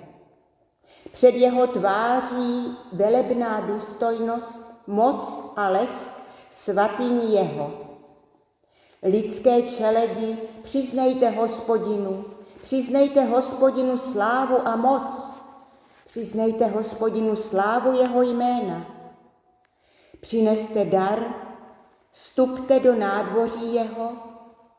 Před 1.11 1.35
jeho 1.35 1.67
tváří 1.67 2.77
velebná 2.93 3.59
důstojnost, 3.59 4.81
moc 4.87 5.53
a 5.55 5.69
lesk 5.69 6.21
svatyní 6.51 7.33
jeho. 7.33 7.73
Lidské 9.03 9.61
čeledi, 9.61 10.37
přiznejte 10.63 11.29
hospodinu, 11.29 12.25
přiznejte 12.61 13.23
hospodinu 13.23 13.97
slávu 13.97 14.67
a 14.67 14.75
moc, 14.75 15.35
Přiznejte 16.15 16.67
hospodinu 16.67 17.35
slávu 17.35 17.91
jeho 17.91 18.21
jména. 18.21 18.85
Přineste 20.21 20.85
dar, 20.85 21.44
vstupte 22.15 22.79
do 22.79 22.95
nádvoří 22.95 23.73
jeho, 23.73 24.11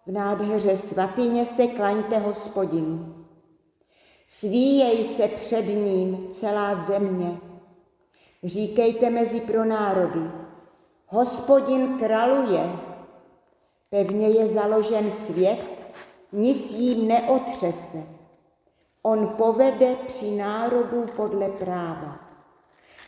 v 0.07 0.13
nádheře 0.13 0.77
svatyně 0.77 1.47
se 1.47 1.67
klaňte 1.67 2.19
hospodinu. 2.19 3.25
Svíjej 4.27 5.05
se 5.05 5.29
před 5.29 5.67
ním 5.67 6.29
celá 6.31 6.75
země. 6.75 7.39
Říkejte 8.45 9.11
mezi 9.11 9.41
pro 9.41 9.65
národy. 9.65 10.31
Hospodin 11.07 11.99
kraluje. 11.99 12.73
Pevně 13.91 14.29
je 14.29 14.47
založen 14.47 15.11
svět, 15.11 15.87
nic 16.33 16.73
jím 16.73 17.09
neotřese. 17.09 18.03
On 19.03 19.29
povede 19.29 19.95
při 19.95 20.31
národu 20.31 21.07
podle 21.17 21.49
práva. 21.49 22.19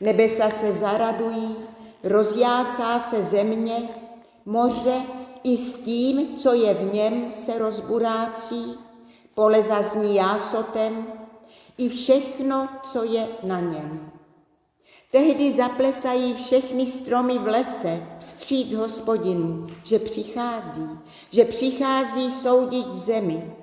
Nebesa 0.01 0.51
se 0.51 0.73
zaradují, 0.73 1.57
rozjásá 2.05 3.01
se 3.01 3.25
země, 3.25 3.89
moře 4.49 5.03
i 5.45 5.57
s 5.57 5.81
tím, 5.81 6.37
co 6.37 6.53
je 6.53 6.75
v 6.75 6.95
něm, 6.95 7.33
se 7.33 7.59
rozburácí, 7.59 8.79
pole 9.35 9.63
zazní 9.63 10.15
jásotem, 10.15 11.07
i 11.79 11.89
všechno, 11.89 12.69
co 12.83 13.05
je 13.05 13.29
na 13.43 13.61
něm. 13.61 14.11
Tehdy 15.11 15.53
zaplesají 15.53 16.35
všechny 16.35 16.87
stromy 16.87 17.39
v 17.39 17.47
lese 17.47 18.07
vstříc 18.21 18.75
hospodinu, 18.75 19.67
že 19.85 19.99
přichází, 19.99 20.89
že 21.31 21.45
přichází 21.45 22.31
soudit 22.31 22.87
zemi. 22.87 23.57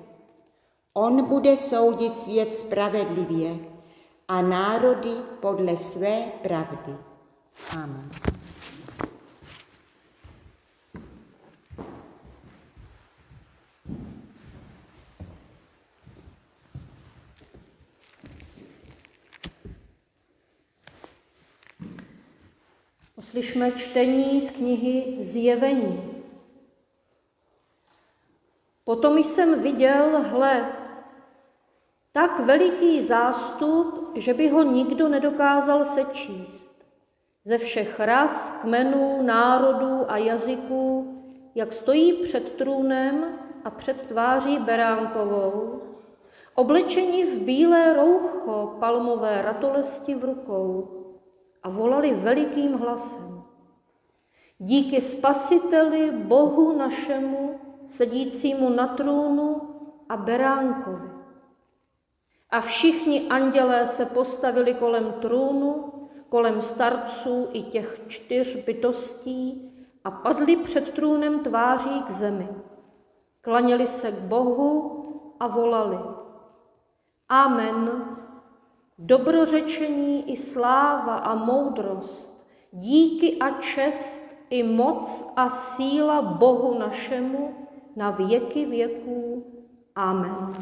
On 0.94 1.24
bude 1.24 1.56
soudit 1.56 2.18
svět 2.18 2.54
spravedlivě 2.54 3.58
a 4.28 4.42
národy 4.42 5.14
podle 5.40 5.76
své 5.76 6.22
pravdy. 6.42 6.96
Amen. 7.72 8.35
Poslyšme 23.36 23.72
čtení 23.72 24.40
z 24.40 24.50
knihy 24.50 25.16
Zjevení. 25.20 26.24
Potom 28.84 29.18
jsem 29.18 29.62
viděl, 29.62 30.22
hle, 30.22 30.72
tak 32.12 32.40
veliký 32.40 33.02
zástup, 33.02 34.12
že 34.16 34.34
by 34.34 34.48
ho 34.48 34.62
nikdo 34.62 35.08
nedokázal 35.08 35.84
sečíst. 35.84 36.84
Ze 37.44 37.58
všech 37.58 38.00
ras, 38.00 38.50
kmenů, 38.60 39.22
národů 39.22 40.10
a 40.10 40.16
jazyků, 40.16 41.14
jak 41.54 41.72
stojí 41.72 42.12
před 42.12 42.52
trůnem 42.52 43.38
a 43.64 43.70
před 43.70 44.02
tváří 44.02 44.58
beránkovou, 44.58 45.80
oblečení 46.54 47.24
v 47.24 47.38
bílé 47.38 47.92
roucho, 47.92 48.76
palmové 48.80 49.42
ratolesti 49.42 50.14
v 50.14 50.24
rukou 50.24 50.95
a 51.66 51.68
volali 51.68 52.14
velikým 52.14 52.78
hlasem. 52.78 53.42
Díky 54.58 55.00
spasiteli 55.00 56.10
Bohu 56.10 56.78
našemu, 56.78 57.60
sedícímu 57.86 58.70
na 58.70 58.86
trůnu 58.86 59.74
a 60.08 60.16
beránkovi. 60.16 61.10
A 62.50 62.60
všichni 62.60 63.28
andělé 63.28 63.86
se 63.86 64.06
postavili 64.06 64.74
kolem 64.74 65.12
trůnu, 65.12 65.92
kolem 66.28 66.62
starců 66.62 67.48
i 67.52 67.62
těch 67.62 68.00
čtyř 68.06 68.64
bytostí 68.64 69.72
a 70.04 70.10
padli 70.10 70.56
před 70.56 70.94
trůnem 70.94 71.40
tváří 71.40 72.02
k 72.02 72.10
zemi. 72.10 72.48
Klaněli 73.40 73.86
se 73.86 74.12
k 74.12 74.18
Bohu 74.18 75.02
a 75.40 75.46
volali. 75.46 75.98
Amen. 77.28 78.16
Dobrořečení 78.98 80.32
i 80.32 80.36
sláva 80.36 81.16
a 81.16 81.34
moudrost, 81.34 82.46
díky 82.72 83.38
a 83.38 83.60
čest 83.60 84.22
i 84.50 84.62
moc 84.62 85.32
a 85.36 85.50
síla 85.50 86.22
Bohu 86.22 86.78
našemu 86.78 87.54
na 87.96 88.10
věky 88.10 88.66
věků. 88.66 89.44
Amen. 89.94 90.52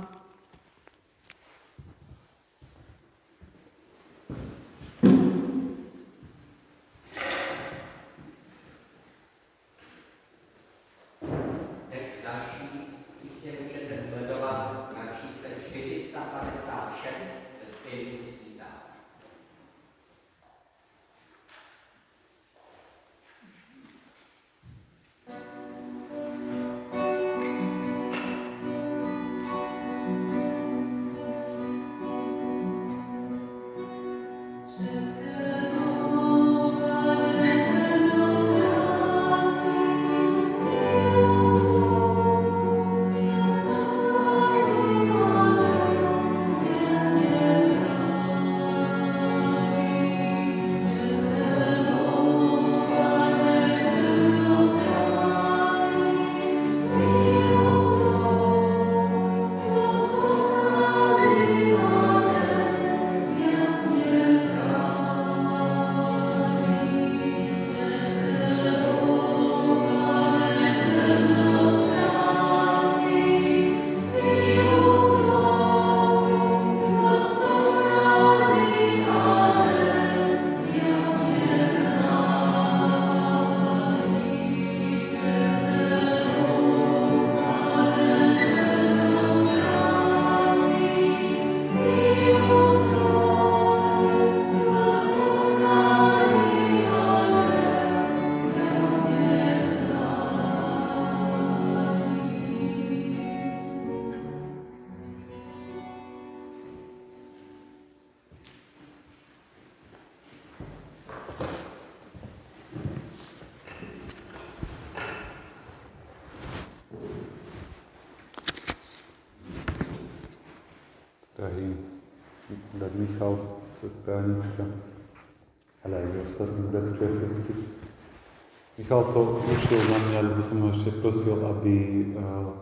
Michal 128.94 129.10
to 129.10 129.42
ušiel 129.42 129.82
na 129.90 129.98
mňa, 129.98 130.16
ale 130.22 130.30
by 130.38 130.42
som 130.46 130.58
ho 130.62 130.68
ešte 130.70 131.02
prosil, 131.02 131.34
aby, 131.34 131.74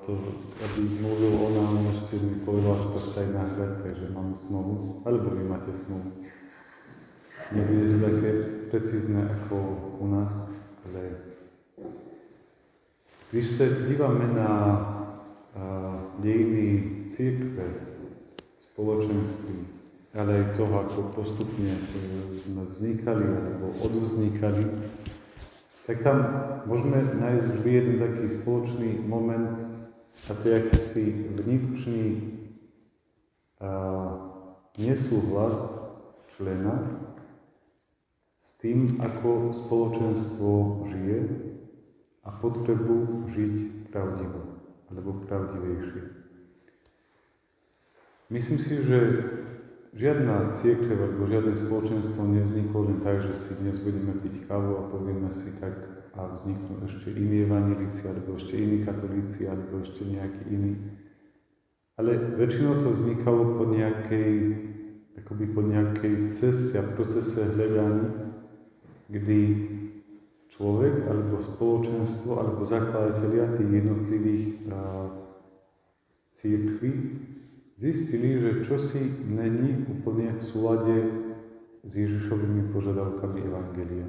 to, 0.00 0.16
aby 0.64 0.80
mluvil 1.04 1.36
o 1.36 1.48
nám, 1.52 1.92
ešte 1.92 2.24
mi 2.24 2.40
povedal, 2.40 2.72
že 2.72 2.88
to 2.88 2.98
chce 3.04 3.16
aj 3.20 3.28
nahrať, 3.36 3.72
takže 3.84 4.06
máme 4.16 4.34
smlouvu, 4.40 5.04
alebo 5.04 5.28
vy 5.28 5.44
máte 5.44 5.76
smlouvu. 5.76 6.24
Nebude 7.52 7.84
to 7.84 7.96
také 8.00 8.30
precízne 8.72 9.28
ako 9.28 9.56
u 10.00 10.06
nás, 10.08 10.48
ale 10.88 11.20
když 13.28 13.46
se 13.52 13.64
díváme 13.92 14.24
na 14.32 14.48
dejiny 16.16 16.96
církve, 17.12 17.92
spoločenství, 18.72 19.68
ale 20.16 20.32
aj 20.32 20.56
toho, 20.56 20.80
ako 20.80 21.12
postupne 21.12 21.76
sme 22.32 22.72
vznikali 22.72 23.20
alebo 23.20 23.76
odvznikali, 23.84 24.64
tak 25.86 26.02
tam 26.06 26.18
môžeme 26.70 27.02
nájsť 27.18 27.46
vždy 27.58 27.70
jeden 27.70 27.96
taký 27.98 28.24
spoločný 28.30 29.02
moment, 29.02 29.58
a 30.28 30.32
to 30.38 30.44
je 30.48 30.54
akýsi 30.62 31.04
vnitřný 31.34 32.04
a, 33.58 33.70
nesúhlas 34.78 35.58
člena 36.36 36.76
s 38.38 38.58
tým, 38.58 38.98
ako 39.02 39.50
spoločenstvo 39.54 40.50
žije 40.90 41.18
a 42.22 42.30
potrebu 42.30 43.26
žiť 43.34 43.90
pravdivo 43.90 44.62
alebo 44.92 45.24
pravdivejšie. 45.26 46.02
Myslím 48.32 48.58
si, 48.58 48.74
že 48.86 48.98
žiadna 49.92 50.56
církev 50.56 50.96
alebo 50.96 51.28
žiadne 51.28 51.52
spoločenstvo 51.52 52.24
nevzniklo 52.24 52.88
len 52.88 52.98
tak, 53.04 53.28
že 53.28 53.34
si 53.36 53.50
dnes 53.60 53.76
budeme 53.84 54.16
piť 54.24 54.48
kávu 54.48 54.72
a 54.80 54.82
povieme 54.88 55.28
si 55.36 55.52
tak 55.60 55.92
a 56.12 56.28
vzniknú 56.36 56.84
ešte 56.84 57.08
iní 57.08 57.48
evangelíci, 57.48 58.04
alebo 58.04 58.36
ešte 58.36 58.60
iní 58.60 58.84
katolíci, 58.84 59.48
alebo 59.48 59.80
ešte 59.80 60.04
nejakí 60.04 60.42
iní. 60.52 60.72
Ale 61.96 62.36
väčšinou 62.36 62.84
to 62.84 62.92
vznikalo 62.92 63.56
po 63.56 63.64
nejakej, 63.72 64.32
akoby 65.24 65.44
po 65.56 65.60
nejakej 65.64 66.36
ceste 66.36 66.76
a 66.76 66.84
procese 66.84 67.56
hľadania, 67.56 68.28
kdy 69.08 69.40
človek 70.52 71.08
alebo 71.08 71.40
spoločenstvo 71.40 72.32
alebo 72.36 72.68
zakladatelia 72.68 73.56
tých 73.56 73.70
jednotlivých 73.72 74.44
církví 76.32 76.92
zistili, 77.82 78.38
že 78.38 78.62
čosi 78.62 79.26
není 79.26 79.82
úplne 79.90 80.38
v 80.38 80.42
súlade 80.46 80.96
s 81.82 81.90
Ježišovými 81.90 82.70
požiadavkami 82.70 83.42
Evangelia. 83.42 84.06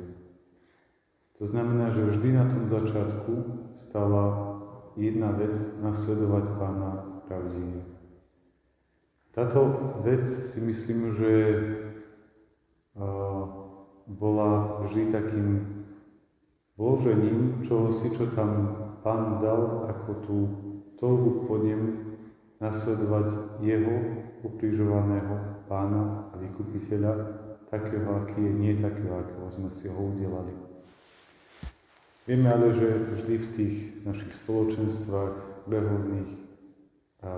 To 1.41 1.49
znamená, 1.49 1.89
že 1.89 2.05
vždy 2.05 2.29
na 2.37 2.45
tom 2.53 2.69
začiatku 2.69 3.33
stala 3.73 4.53
jedna 4.93 5.33
vec 5.33 5.57
nasledovať 5.81 6.45
Pána 6.61 6.91
pravdivý. 7.25 7.81
Táto 9.33 9.65
vec 10.05 10.29
si 10.29 10.61
myslím, 10.69 11.17
že 11.17 11.31
bola 14.05 14.85
vždy 14.85 15.09
takým 15.09 15.47
vložením 16.77 17.65
čoho 17.65 17.89
si, 17.89 18.13
čo 18.13 18.29
tam 18.37 18.77
Pán 19.01 19.41
dal 19.41 19.89
ako 19.89 20.11
tú 20.21 20.37
touhu 21.01 21.49
po 21.49 21.57
ňom 21.57 22.12
nasledovať 22.63 23.59
jeho 23.59 23.95
ukrižovaného 24.47 25.67
pána 25.67 26.31
a 26.31 26.39
vykupiteľa, 26.39 27.11
takého, 27.67 28.07
aký 28.23 28.39
je, 28.39 28.53
nie 28.55 28.73
takého, 28.79 29.19
akého 29.19 29.47
sme 29.51 29.69
si 29.75 29.91
ho 29.91 29.99
udelali. 29.99 30.55
Vieme 32.23 32.47
ale, 32.47 32.71
že 32.71 32.87
vždy 33.19 33.33
v 33.35 33.47
tých 33.51 33.75
našich 34.07 34.31
spoločenstvách, 34.47 35.67
behovných 35.67 36.31
a 37.23 37.31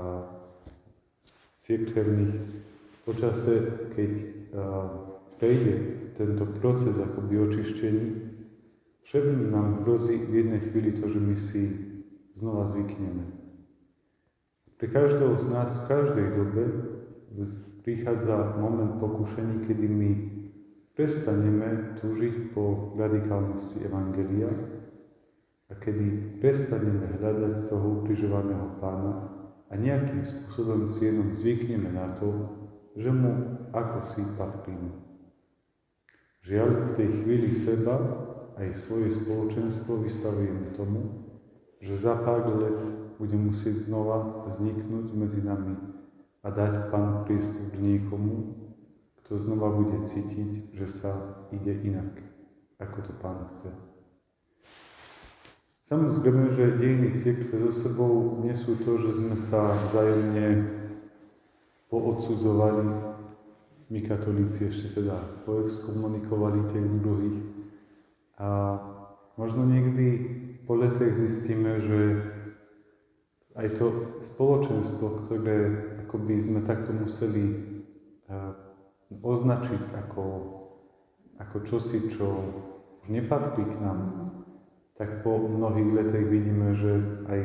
církevných 1.62 2.34
počase, 3.06 3.86
keď 3.94 4.12
prejde 5.38 5.74
tento 6.18 6.46
proces 6.58 6.98
akoby 6.98 7.38
očištení, 7.50 8.06
všetkým 9.06 9.54
nám 9.54 9.86
hrozí 9.86 10.26
v 10.26 10.34
jednej 10.42 10.62
chvíli 10.70 10.90
to, 10.98 11.06
že 11.10 11.20
my 11.22 11.36
si 11.38 11.64
znova 12.34 12.66
zvykneme. 12.70 13.35
Pri 14.76 14.88
každého 14.92 15.40
z 15.40 15.48
nás 15.56 15.72
v 15.72 15.88
každej 15.88 16.28
dobe 16.36 16.64
prichádza 17.88 18.60
moment 18.60 19.00
pokušení, 19.00 19.64
kedy 19.64 19.88
my 19.88 20.12
prestaneme 21.00 21.96
túžiť 22.04 22.52
po 22.52 22.92
radikálnosti 23.00 23.88
Evangelia 23.88 24.52
a 25.72 25.74
kedy 25.80 26.40
prestaneme 26.44 27.08
hľadať 27.20 27.72
toho 27.72 28.04
ukrižovaného 28.04 28.76
pána 28.84 29.14
a 29.72 29.74
nejakým 29.80 30.28
spôsobom 30.28 30.92
si 30.92 31.08
jenom 31.08 31.32
zvykneme 31.32 31.96
na 31.96 32.16
to, 32.20 32.30
že 33.00 33.12
mu 33.12 33.32
ako 33.72 34.00
si 34.12 34.24
patríme. 34.36 34.92
Žiaľ, 36.44 36.70
v 36.70 36.92
tej 37.00 37.10
chvíli 37.24 37.50
seba 37.56 37.96
aj 38.60 38.76
svoje 38.76 39.24
spoločenstvo 39.24 40.04
vystavujeme 40.04 40.78
tomu, 40.78 41.02
že 41.80 41.96
za 41.96 42.22
pár 42.24 42.44
let 42.60 43.05
bude 43.18 43.38
musieť 43.39 43.88
znova 43.88 44.47
vzniknúť 44.47 45.07
medzi 45.16 45.41
nami 45.41 45.76
a 46.43 46.47
dať 46.51 46.93
Pán 46.93 47.26
priestor 47.26 47.74
niekomu, 47.80 48.53
kto 49.24 49.41
znova 49.41 49.74
bude 49.74 50.05
cítiť, 50.05 50.78
že 50.78 50.88
sa 50.88 51.11
ide 51.49 51.74
inak, 51.82 52.22
ako 52.78 52.97
to 53.01 53.13
Pán 53.18 53.49
chce. 53.53 53.74
Samozrejme, 55.86 56.49
že 56.57 56.82
dejiny 56.82 57.13
cirkve 57.13 57.61
so 57.61 57.72
sebou 57.74 58.41
nesú 58.41 58.74
to, 58.82 58.97
že 59.05 59.22
sme 59.22 59.38
sa 59.38 59.78
vzájomne 59.89 60.66
poodsudzovali, 61.93 62.86
my 63.86 63.99
katolíci 64.01 64.66
ešte 64.66 64.97
teda 64.97 65.45
poexkomunikovali 65.45 66.74
tých 66.74 66.89
druhých. 67.05 67.38
A 68.41 68.82
možno 69.38 69.70
niekdy 69.70 70.05
po 70.66 70.74
letech 70.74 71.13
zistíme, 71.13 71.78
že 71.78 71.99
aj 73.56 73.68
to 73.80 73.86
spoločenstvo, 74.20 75.26
ktoré 75.26 75.58
akoby 76.08 76.36
sme 76.43 76.68
takto 76.68 76.91
museli 76.91 77.43
uh, 78.28 78.51
označiť 79.16 79.95
ako, 80.06 80.24
ako 81.39 81.58
čosi, 81.64 82.12
čo 82.12 82.28
už 83.03 83.08
nepatrí 83.08 83.64
k 83.64 83.76
nám, 83.80 83.99
tak 84.99 85.24
po 85.24 85.39
mnohých 85.39 85.91
letech 85.91 86.26
vidíme, 86.28 86.76
že 86.76 86.99
aj 87.28 87.39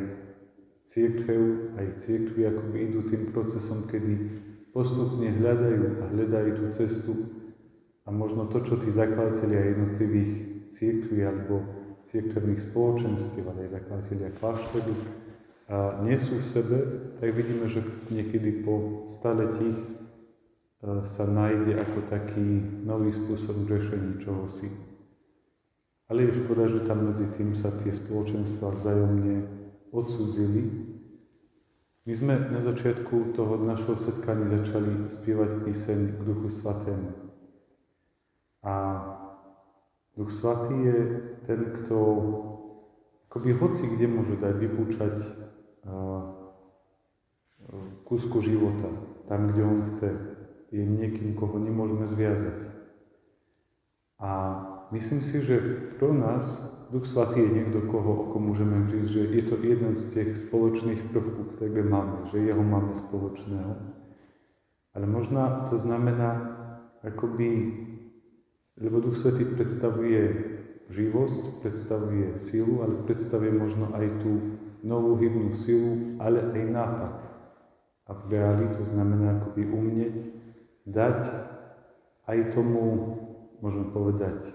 církev, 0.87 1.41
aj 1.79 1.87
církvy 2.03 2.41
akoby 2.47 2.77
idú 2.91 3.01
tým 3.07 3.31
procesom, 3.31 3.87
kedy 3.87 4.43
postupne 4.75 5.31
hľadajú 5.31 6.03
a 6.03 6.05
hľadajú 6.11 6.51
tú 6.59 6.67
cestu 6.75 7.13
a 8.07 8.11
možno 8.11 8.51
to, 8.51 8.63
čo 8.67 8.79
tí 8.83 8.91
zakladatelia 8.91 9.75
jednotlivých 9.75 10.33
církví 10.75 11.23
alebo 11.23 11.63
církevných 12.07 12.63
spoločenstiev, 12.71 13.47
ale 13.51 13.67
aj 13.67 13.83
zakladatelia 13.83 14.31
kláštoru 14.39 14.95
nesú 16.03 16.43
v 16.43 16.51
sebe, 16.51 16.79
tak 17.23 17.31
vidíme, 17.31 17.71
že 17.71 17.85
niekedy 18.11 18.67
po 18.67 19.07
staletích 19.07 19.79
e, 19.79 19.87
sa 21.07 21.25
nájde 21.31 21.79
ako 21.79 21.99
taký 22.11 22.47
nový 22.83 23.15
spôsob 23.15 23.71
riešení 23.71 24.19
čohosi. 24.19 24.67
Ale 26.11 26.27
je 26.27 26.43
škoda, 26.43 26.67
že 26.67 26.83
tam 26.83 27.07
medzi 27.07 27.31
tým 27.39 27.55
sa 27.55 27.71
tie 27.71 27.95
spoločenstva 27.95 28.83
vzájomne 28.83 29.47
odsudzili 29.95 30.91
my 32.11 32.17
sme 32.17 32.35
na 32.51 32.59
začiatku 32.59 33.37
toho 33.39 33.61
našho 33.61 33.93
setkania 33.95 34.65
začali 34.65 35.07
spievať 35.07 35.63
píseň 35.63 35.99
k 36.17 36.21
Duchu 36.27 36.51
Svatému. 36.51 37.13
A 38.67 38.75
Duch 40.19 40.33
Svatý 40.33 40.75
je 40.81 40.99
ten, 41.47 41.61
kto 41.61 41.97
akoby 43.31 43.53
hoci 43.53 43.85
kde 43.95 44.07
môže 44.11 44.43
dať 44.43 44.55
vypúčať 44.59 45.15
kúsku 48.05 48.43
života, 48.43 48.91
tam, 49.29 49.53
kde 49.53 49.63
on 49.63 49.81
chce. 49.87 50.11
Je 50.71 50.87
niekým, 50.87 51.35
koho 51.35 51.59
nemôžeme 51.59 52.07
zviazať. 52.07 52.57
A 54.23 54.31
myslím 54.95 55.23
si, 55.23 55.43
že 55.43 55.57
pro 55.99 56.15
nás 56.15 56.71
Duch 56.91 57.07
Svatý 57.07 57.43
je 57.43 57.55
niekto, 57.55 57.87
koho, 57.87 58.31
oko 58.31 58.39
môžeme 58.39 58.87
říct, 58.91 59.11
že 59.15 59.23
je 59.31 59.43
to 59.47 59.57
jeden 59.63 59.95
z 59.95 60.03
těch 60.15 60.29
spoločných 60.47 61.11
prvků, 61.15 61.43
ktoré 61.55 61.83
máme, 61.83 62.31
že 62.31 62.39
jeho 62.51 62.63
máme 62.63 62.95
spoločného. 62.95 63.73
Ale 64.95 65.07
možná 65.07 65.71
to 65.71 65.79
znamená, 65.79 66.59
akoby, 67.03 67.79
lebo 68.79 69.01
Duch 69.01 69.19
Svetý 69.19 69.47
predstavuje 69.47 70.23
živosť, 70.91 71.63
predstavuje 71.63 72.39
silu, 72.43 72.83
ale 72.83 73.07
predstavuje 73.07 73.55
možno 73.55 73.95
aj 73.95 74.07
tú 74.23 74.60
novú 74.83 75.17
hybnú 75.17 75.57
silu, 75.57 76.17
ale 76.21 76.41
aj 76.53 76.63
nápad. 76.71 77.15
A 78.07 78.11
reáli 78.27 78.75
to 78.75 78.83
znamená 78.85 79.39
akoby 79.39 79.71
umieť 79.71 80.15
dať 80.87 81.21
aj 82.27 82.39
tomu, 82.55 82.83
môžem 83.63 83.87
povedať, 83.95 84.51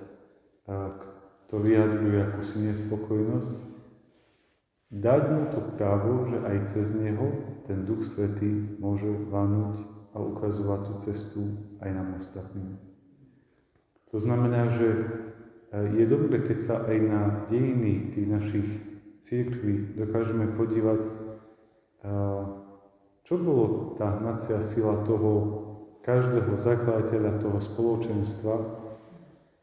to 1.46 1.56
vyjadruje 1.62 2.20
akúsi 2.26 2.58
nespokojnosť, 2.66 3.56
dať 4.92 5.24
mu 5.30 5.44
to 5.54 5.60
právo, 5.78 6.26
že 6.28 6.38
aj 6.42 6.58
cez 6.74 6.88
neho 6.98 7.28
ten 7.70 7.86
Duch 7.86 8.06
Svetý 8.06 8.78
môže 8.82 9.08
vanúť 9.30 9.82
a 10.16 10.22
ukazovať 10.22 10.80
tú 10.90 10.94
cestu 11.06 11.42
aj 11.84 11.90
nám 11.92 12.18
ostatným. 12.18 12.80
To 14.14 14.18
znamená, 14.22 14.72
že 14.80 14.88
e, 14.96 15.04
je 16.00 16.06
dobré, 16.08 16.40
keď 16.40 16.58
sa 16.64 16.76
aj 16.88 16.98
na 17.04 17.22
dejiny 17.52 18.16
tých 18.16 18.28
našich 18.32 18.70
církví 19.26 19.98
dokážeme 19.98 20.54
podívať, 20.54 21.02
e, 21.02 21.12
čo 23.26 23.34
bolo 23.42 23.98
tá 23.98 24.22
hnacia 24.22 24.62
sila 24.62 25.02
toho 25.10 25.66
každého 26.06 26.54
zakladateľa 26.62 27.42
toho 27.42 27.58
spoločenstva, 27.58 28.56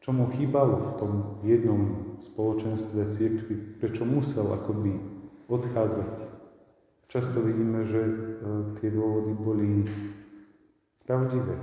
čo 0.02 0.10
mu 0.10 0.26
chýbalo 0.34 0.82
v 0.82 0.90
tom 0.98 1.12
jednom 1.46 2.18
spoločenstve 2.18 3.06
církvy, 3.06 3.78
prečo 3.78 4.02
musel 4.02 4.50
akoby 4.50 4.98
odchádzať. 5.46 6.12
Často 7.06 7.46
vidíme, 7.46 7.86
že 7.86 8.02
e, 8.02 8.12
tie 8.82 8.90
dôvody 8.90 9.32
boli 9.38 9.70
pravdivé. 11.06 11.54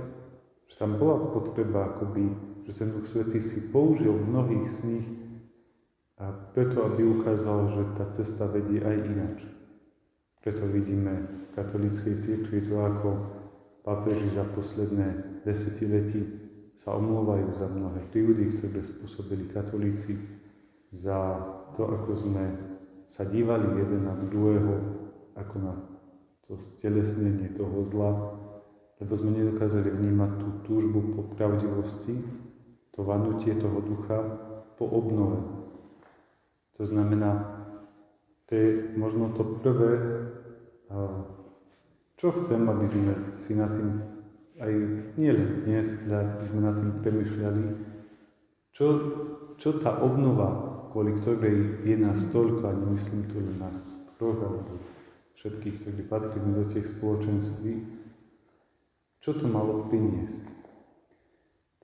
Že 0.72 0.74
tam 0.80 0.96
bola 0.96 1.36
potreba 1.36 1.92
akoby, 1.92 2.32
že 2.64 2.72
ten 2.72 2.96
Duch 2.96 3.04
Svetý 3.04 3.44
si 3.44 3.68
použil 3.68 4.14
mnohých 4.14 4.70
z 4.72 4.78
nich 4.88 5.19
a 6.20 6.36
preto, 6.52 6.84
aby 6.84 7.00
ukázal, 7.00 7.72
že 7.72 7.82
tá 7.96 8.04
cesta 8.12 8.44
vedie 8.52 8.84
aj 8.84 8.96
ináč. 9.08 9.38
Preto 10.44 10.68
vidíme 10.68 11.24
v 11.24 11.48
katolíckej 11.56 12.14
církvi 12.16 12.68
to, 12.68 12.76
ako 12.76 13.08
pápeži 13.80 14.28
za 14.36 14.44
posledné 14.52 15.40
desetiletí 15.48 16.20
sa 16.76 16.96
omlouvajú 16.96 17.56
za 17.56 17.68
mnohé 17.72 18.04
krivdy, 18.12 18.56
ktoré 18.56 18.80
spôsobili 18.84 19.48
katolíci, 19.52 20.16
za 20.92 21.40
to, 21.76 21.88
ako 21.88 22.12
sme 22.16 22.44
sa 23.08 23.28
dívali 23.28 23.80
jeden 23.80 24.08
na 24.08 24.16
druhého, 24.16 24.74
ako 25.36 25.56
na 25.60 25.74
to 26.48 26.56
stelesnenie 26.56 27.52
toho 27.56 27.84
zla, 27.84 28.12
lebo 29.00 29.12
sme 29.16 29.36
nedokázali 29.40 29.88
vnímať 29.92 30.30
tú 30.40 30.48
túžbu 30.68 30.98
po 31.16 31.20
pravdivosti, 31.36 32.20
to 32.96 33.04
vanutie 33.04 33.56
toho 33.56 33.80
ducha 33.80 34.18
po 34.76 34.84
obnove. 34.88 35.59
To 36.80 36.88
znamená, 36.88 37.60
to 38.48 38.56
možno 38.96 39.36
to 39.36 39.44
prvé, 39.60 39.92
čo 42.16 42.32
chcem, 42.40 42.64
aby 42.64 42.86
sme 42.88 43.12
si 43.28 43.52
na 43.52 43.68
tým 43.68 43.88
aj 44.60 44.72
nielen 45.20 45.68
dnes, 45.68 45.92
aby 46.08 46.44
sme 46.48 46.60
nad 46.64 46.80
tým 46.80 46.92
premyšľali, 47.04 47.64
čo, 48.72 48.86
čo 49.60 49.76
tá 49.84 50.00
obnova, 50.00 50.80
kvôli 50.92 51.20
ktorej 51.20 51.84
je 51.84 51.96
nás 52.00 52.32
toľko, 52.32 52.64
a 52.64 52.72
nemyslím 52.72 53.28
tu 53.28 53.44
len 53.44 53.56
nás 53.60 53.76
troch, 54.16 54.40
alebo 54.40 54.80
všetkých, 55.36 55.84
ktorí 55.84 56.00
patríme 56.08 56.64
do 56.64 56.64
tých 56.72 56.96
spoločenství, 56.96 57.72
čo 59.20 59.36
to 59.36 59.44
malo 59.48 59.84
priniesť. 59.92 60.48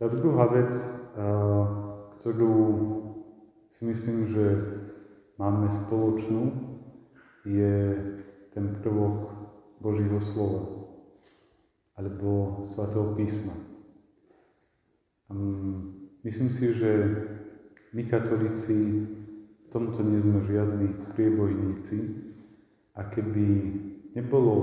Tá 0.00 0.08
druhá 0.08 0.48
vec, 0.52 0.72
ktorú 2.20 2.52
si 3.76 3.84
myslím, 3.88 4.18
že 4.28 4.44
máme 5.36 5.68
spoločnú, 5.72 6.42
je 7.46 7.74
ten 8.52 8.80
prvok 8.82 9.30
Božího 9.78 10.18
slova 10.18 10.88
alebo 11.96 12.60
svatého 12.68 13.16
písma. 13.16 13.56
Myslím 16.26 16.50
si, 16.50 16.74
že 16.74 16.90
my 17.96 18.04
katolíci 18.04 19.06
v 19.66 19.66
tomto 19.72 20.04
nie 20.04 20.20
sme 20.20 20.44
žiadni 20.44 20.88
priebojníci 21.16 21.98
a 22.96 23.08
keby 23.08 23.46
nebolo 24.12 24.54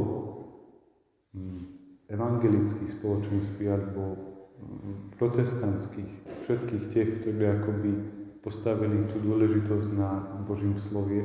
mm, 1.34 1.62
evangelických 2.10 3.02
spoločenství 3.02 3.66
alebo 3.70 4.34
protestantských, 5.18 6.12
všetkých 6.46 6.84
tých, 6.90 7.10
ktorí 7.22 7.44
akoby 7.48 7.92
postavili 8.44 9.08
tú 9.08 9.24
dôležitosť 9.24 9.90
na 9.96 10.44
Božím 10.44 10.76
slovie, 10.76 11.24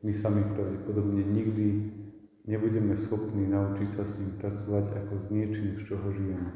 my 0.00 0.12
sami 0.16 0.42
pravdepodobne 0.56 1.20
nikdy 1.20 1.92
nebudeme 2.48 2.96
schopní 2.96 3.48
naučiť 3.48 3.88
sa 3.92 4.04
s 4.04 4.20
ním 4.20 4.32
pracovať 4.40 4.84
ako 5.04 5.12
s 5.16 5.24
niečím, 5.28 5.76
z 5.76 5.82
čoho 5.92 6.08
žijeme. 6.12 6.50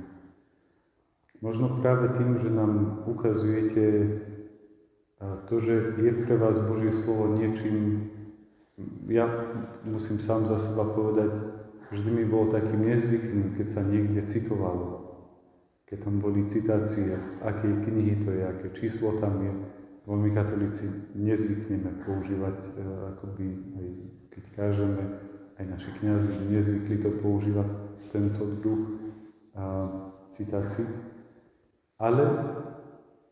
Možno 1.45 1.79
práve 1.85 2.19
tým, 2.19 2.41
že 2.41 2.51
nám 2.51 3.05
ukazujete 3.07 3.85
to, 5.49 5.55
že 5.61 5.75
je 5.99 6.13
pre 6.27 6.35
vás 6.37 6.59
Božie 6.67 6.91
slovo 6.91 7.39
niečím, 7.39 8.11
ja 9.11 9.27
musím 9.83 10.19
sám 10.23 10.47
za 10.47 10.59
seba 10.59 10.87
povedať, 10.95 11.31
vždy 11.91 12.11
mi 12.11 12.25
bolo 12.27 12.55
takým 12.55 12.87
nezvyklým, 12.87 13.59
keď 13.59 13.67
sa 13.67 13.83
niekde 13.83 14.27
citovalo. 14.31 15.09
Keď 15.89 15.99
tam 16.05 16.21
boli 16.21 16.45
citácie, 16.53 17.17
z 17.17 17.31
akej 17.43 17.75
knihy 17.89 18.15
to 18.23 18.31
je, 18.31 18.43
aké 18.45 18.67
číslo 18.77 19.17
tam 19.19 19.41
je. 19.41 19.53
Bo 20.09 20.17
my 20.17 20.33
katolíci 20.33 20.89
nezvykneme 21.13 22.01
používať, 22.09 22.57
e, 22.65 22.71
akoby, 23.13 23.47
aj 23.77 23.87
keď 24.33 24.45
kážeme, 24.57 25.05
aj 25.61 25.65
naši 25.69 25.91
kniazy 26.01 26.33
nezvykli 26.49 26.97
to 27.05 27.11
používať, 27.21 27.69
tento 28.09 28.41
druh 28.65 28.89
a, 29.53 29.65
citácií. 30.33 30.89
Ale 32.01 32.25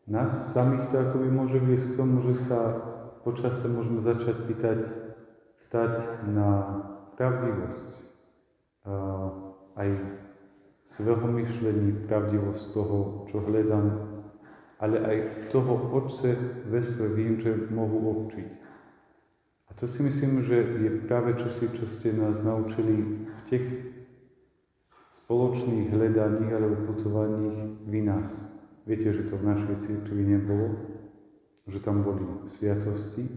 nás 0.05 0.53
samých 0.53 0.93
to 0.93 1.01
akoby 1.01 1.33
môže 1.33 1.57
viesť 1.57 1.97
k 1.97 1.97
tomu, 1.97 2.21
že 2.29 2.45
sa 2.45 2.59
počase 3.25 3.73
môžeme 3.73 3.97
začať 3.97 4.37
pýtať, 4.45 4.79
ptať 5.65 5.93
na 6.29 6.49
pravdivosť 7.17 7.97
aj 9.75 9.89
svého 10.87 11.25
myšlení, 11.27 12.07
pravdivosť 12.07 12.63
toho, 12.71 13.27
čo 13.27 13.43
hľadám, 13.43 14.16
ale 14.79 14.97
aj 15.01 15.17
toho 15.49 15.89
Otce 15.93 16.37
ve 16.69 16.85
sve 16.85 17.15
vím, 17.17 17.41
že 17.41 17.69
mohu 17.73 17.97
občiť. 18.09 18.47
A 19.67 19.71
to 19.73 19.87
si 19.89 20.03
myslím, 20.03 20.45
že 20.45 20.55
je 20.55 20.91
práve 21.09 21.33
čosi, 21.37 21.69
čo 21.73 21.85
ste 21.89 22.13
nás 22.13 22.45
naučili 22.45 23.25
v 23.25 23.41
tých 23.49 23.65
spoločných 25.11 25.91
hľadaních 25.91 26.53
alebo 26.53 26.93
putovaních 26.93 27.83
vy 27.89 27.99
nás. 28.05 28.37
Viete, 28.87 29.11
že 29.11 29.27
to 29.27 29.35
v 29.35 29.47
našej 29.49 29.75
církvi 29.83 30.23
nebolo, 30.23 30.77
že 31.67 31.83
tam 31.83 32.05
boli 32.05 32.23
sviatosti, 32.47 33.27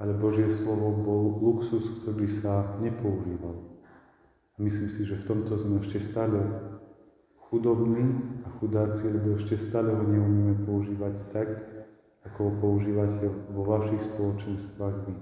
ale 0.00 0.18
Božie 0.18 0.50
slovo 0.50 1.04
bol 1.06 1.22
luxus, 1.38 2.02
ktorý 2.02 2.26
sa 2.26 2.80
nepoužíval. 2.82 3.54
A 4.56 4.58
myslím 4.58 4.90
si, 4.90 5.06
že 5.06 5.22
v 5.22 5.26
tomto 5.30 5.54
sme 5.62 5.78
ešte 5.78 6.02
stále 6.02 6.42
chudobní 7.52 8.16
a 8.44 8.50
chudáci, 8.56 9.12
lebo 9.12 9.36
ešte 9.36 9.60
stále 9.60 9.92
ho 9.92 10.00
neumíme 10.08 10.64
používať 10.64 11.14
tak, 11.36 11.48
ako 12.24 12.38
ho 12.48 12.52
používate 12.64 13.28
vo 13.52 13.68
vašich 13.68 14.00
spoločenstvách 14.08 14.96
vy. 15.04 15.14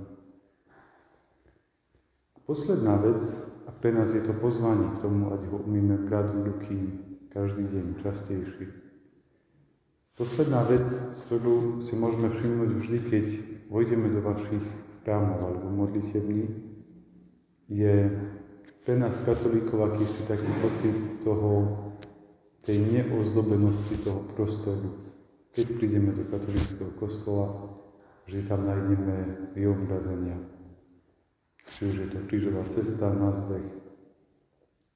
Posledná 2.46 3.02
vec, 3.02 3.26
a 3.66 3.74
pre 3.74 3.90
nás 3.90 4.14
je 4.14 4.22
to 4.22 4.38
pozvanie 4.38 4.86
k 4.94 5.02
tomu, 5.02 5.34
ať 5.34 5.42
ho 5.50 5.58
umíme 5.58 6.06
brať 6.06 6.26
do 6.38 6.40
ruky 6.54 7.02
každý 7.34 7.66
deň 7.66 7.86
častejšie. 7.98 8.78
Posledná 10.14 10.62
vec, 10.70 10.86
ktorú 11.26 11.82
si 11.82 11.98
môžeme 11.98 12.30
všimnúť 12.30 12.70
vždy, 12.78 12.98
keď 13.10 13.26
vojdeme 13.74 14.06
do 14.06 14.22
vašich 14.22 14.62
chrámov 15.02 15.50
alebo 15.50 15.66
modlitevní, 15.66 16.46
je 17.66 17.94
pre 18.86 18.94
nás 18.98 19.18
katolíkov 19.26 19.94
akýsi 19.94 20.26
taký 20.30 20.50
pocit 20.62 20.96
toho, 21.22 21.79
tej 22.64 22.78
neozdobenosti 22.78 23.96
toho 24.04 24.24
prostoru. 24.36 25.12
Keď 25.50 25.66
prídeme 25.76 26.14
do 26.14 26.24
katolického 26.30 26.94
kostola, 27.00 27.74
že 28.30 28.46
tam 28.46 28.68
nájdeme 28.68 29.50
vyobrazenia. 29.58 30.38
Či 31.66 31.90
už 31.90 31.96
je 32.06 32.08
to 32.14 32.18
krížová 32.30 32.62
cesta 32.70 33.10
na 33.10 33.34
zdech, 33.34 33.66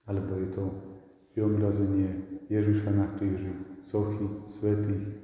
alebo 0.06 0.38
je 0.38 0.48
to 0.54 0.64
vyobrazenie 1.34 2.38
Ježiša 2.46 2.90
na 2.94 3.06
kríži, 3.18 3.52
sochy, 3.82 4.26
svetých. 4.46 5.18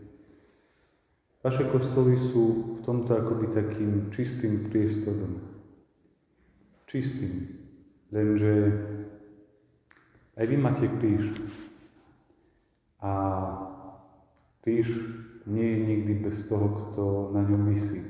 Vaše 1.40 1.64
kostoly 1.70 2.18
sú 2.18 2.76
v 2.76 2.80
tomto 2.82 3.14
akoby 3.16 3.54
takým 3.54 4.10
čistým 4.12 4.68
priestorom. 4.68 5.40
Čistým, 6.90 7.60
Lenže 8.10 8.74
aj 10.34 10.44
vy 10.50 10.56
máte 10.58 10.90
kríž. 10.98 11.30
A 13.00 13.12
kríž 14.60 14.88
nie 15.48 15.64
je 15.64 15.78
nikdy 15.86 16.12
bez 16.20 16.48
toho, 16.48 16.68
kto 16.68 17.04
na 17.32 17.42
ňom 17.42 17.62
myslí. 17.72 18.02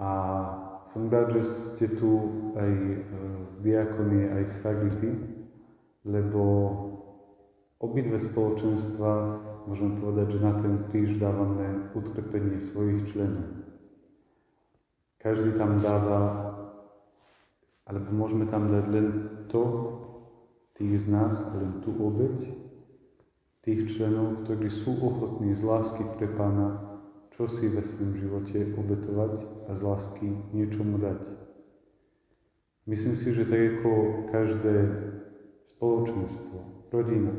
A 0.00 0.08
som 0.88 1.08
rád, 1.08 1.40
že 1.40 1.42
ste 1.44 1.86
tu 1.96 2.10
aj 2.56 2.70
e, 2.72 2.96
z 3.48 3.54
diakonie, 3.64 4.32
aj 4.32 4.44
z 4.48 4.54
Fagity, 4.64 5.10
lebo 6.04 6.42
obidve 7.80 8.20
spoločenstva, 8.20 9.10
môžeme 9.68 10.00
povedať, 10.00 10.36
že 10.36 10.40
na 10.44 10.52
ten 10.60 10.74
kríž 10.88 11.20
dávame 11.20 11.92
utrpenie 11.92 12.60
svojich 12.60 13.12
členov. 13.12 13.64
Každý 15.20 15.52
tam 15.56 15.80
dáva 15.84 16.50
alebo 17.90 18.08
môžeme 18.14 18.46
tam 18.46 18.70
dať 18.70 18.86
len 18.86 19.06
to, 19.50 19.62
tých 20.78 20.94
z 21.02 21.06
nás, 21.10 21.34
len 21.58 21.82
tú 21.82 21.90
obeď, 21.98 22.69
tých 23.64 23.92
členov, 23.92 24.44
ktorí 24.44 24.68
sú 24.72 24.96
ochotní 25.00 25.52
z 25.52 25.62
lásky 25.64 26.02
pre 26.16 26.28
Pána 26.32 26.90
čo 27.40 27.48
si 27.48 27.72
ve 27.72 27.80
svojom 27.80 28.20
živote 28.20 28.68
obetovať 28.76 29.64
a 29.64 29.72
z 29.72 29.80
lásky 29.80 30.28
niečomu 30.52 31.00
dať. 31.00 31.24
Myslím 32.84 33.16
si, 33.16 33.32
že 33.32 33.48
tak 33.48 33.80
ako 33.80 33.90
každé 34.28 34.76
spoločenstvo, 35.72 36.84
rodina, 36.92 37.32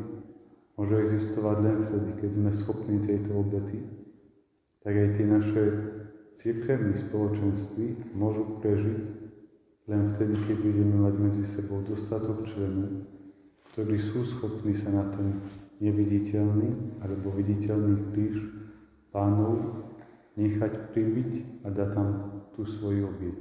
môže 0.74 1.06
existovať 1.06 1.58
len 1.62 1.78
vtedy, 1.86 2.10
keď 2.18 2.30
sme 2.34 2.50
schopní 2.50 2.98
tejto 3.06 3.46
obety, 3.46 3.86
tak 4.82 4.98
aj 4.98 5.10
tie 5.14 5.26
naše 5.30 5.64
církevné 6.34 6.98
spoločenství 6.98 8.18
môžu 8.18 8.58
prežiť 8.58 8.98
len 9.86 10.18
vtedy, 10.18 10.34
keď 10.50 10.58
budeme 10.66 10.98
mať 10.98 11.16
medzi 11.22 11.46
sebou 11.46 11.86
dostatok 11.86 12.50
členov, 12.50 13.06
ktorí 13.70 14.02
sú 14.02 14.26
schopní 14.26 14.74
sa 14.74 14.90
na 14.90 15.06
ten 15.14 15.46
neviditeľný 15.82 17.02
alebo 17.02 17.34
viditeľný 17.34 18.14
kríž 18.14 18.38
pánov 19.12 19.84
nechať 20.38 20.94
pribiť 20.96 21.32
a 21.66 21.74
dať 21.74 21.90
tam 21.92 22.08
tú 22.56 22.64
svoju 22.64 23.10
obieť. 23.10 23.40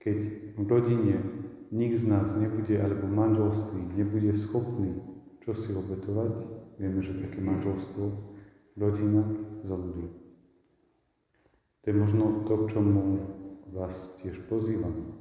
Keď 0.00 0.18
v 0.56 0.64
rodine 0.64 1.16
nik 1.68 1.92
z 1.98 2.08
nás 2.08 2.32
nebude, 2.38 2.72
alebo 2.80 3.04
v 3.04 3.18
manželství 3.18 3.80
nebude 4.00 4.32
schopný 4.32 5.10
čo 5.50 5.56
si 5.56 5.72
obetovať, 5.74 6.32
vieme, 6.76 7.00
že 7.00 7.16
také 7.16 7.40
manželstvo, 7.40 8.04
rodina 8.78 9.24
zomrie. 9.64 10.06
To 11.82 11.84
je 11.90 11.94
možno 11.96 12.44
to, 12.44 12.54
k 12.54 12.76
čomu 12.76 13.24
vás 13.72 14.20
tiež 14.20 14.36
pozývam, 14.46 15.16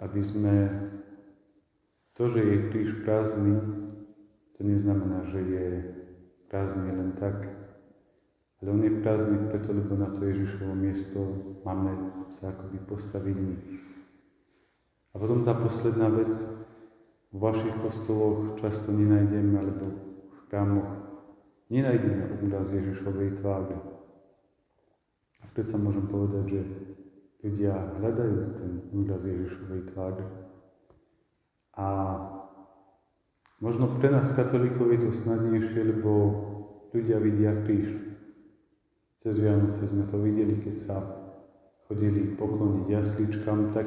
aby 0.00 0.18
sme 0.18 0.54
to, 2.16 2.32
že 2.32 2.40
je 2.42 2.56
kríž 2.72 2.90
prázdny, 3.04 3.85
to 4.56 4.64
neznamená, 4.64 5.28
že 5.28 5.40
je 5.40 5.66
prázdny 6.48 6.90
len 6.96 7.12
tak, 7.20 7.44
ale 8.62 8.68
on 8.72 8.80
je 8.80 9.04
prázdny 9.04 9.52
preto, 9.52 9.76
lebo 9.76 10.00
na 10.00 10.08
to 10.16 10.24
Ježišovo 10.24 10.72
miesto 10.72 11.20
máme 11.60 11.92
sa 12.32 12.56
akoby 12.56 12.78
postaviť 12.88 13.36
my. 13.36 13.56
A 15.12 15.14
potom 15.20 15.44
tá 15.44 15.52
posledná 15.52 16.08
vec, 16.08 16.32
v 17.32 17.38
vašich 17.38 17.76
kostoloch 17.84 18.56
často 18.64 18.96
nenájdeme, 18.96 19.60
alebo 19.60 19.84
v 20.32 20.38
chrámoch 20.48 20.88
nenájdeme 21.68 22.40
obraz 22.40 22.72
Ježišovej 22.72 23.44
tváre. 23.44 23.76
A 25.40 25.44
predsa 25.52 25.76
môžem 25.76 26.08
povedať, 26.08 26.44
že 26.48 26.60
ľudia 27.44 27.76
hľadajú 28.00 28.36
ten 28.56 28.72
úraz 28.96 29.20
Ježišovej 29.20 29.92
tváre. 29.92 30.24
A 31.76 31.86
možno 33.60 33.96
pre 33.96 34.12
nás 34.12 34.36
katolíkov 34.36 34.92
je 34.92 34.98
to 35.06 35.10
snadnejšie, 35.16 35.80
lebo 35.96 36.10
ľudia 36.92 37.18
vidia 37.20 37.52
kríž. 37.64 37.96
Cez 39.20 39.42
Vianoce 39.42 39.88
sme 39.88 40.06
to 40.06 40.22
videli, 40.22 40.60
keď 40.62 40.74
sa 40.76 40.96
chodili 41.88 42.36
pokloniť 42.36 42.86
jasličkám, 42.90 43.74
tak 43.74 43.86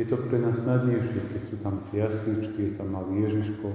je 0.00 0.04
to 0.08 0.16
pre 0.18 0.38
nás 0.40 0.58
snadnejšie, 0.58 1.20
keď 1.30 1.42
sú 1.42 1.56
tam 1.62 1.84
tie 1.90 2.02
jasličky, 2.04 2.70
je 2.70 2.72
tam 2.74 2.94
malý 2.94 3.28
Ježiško, 3.28 3.68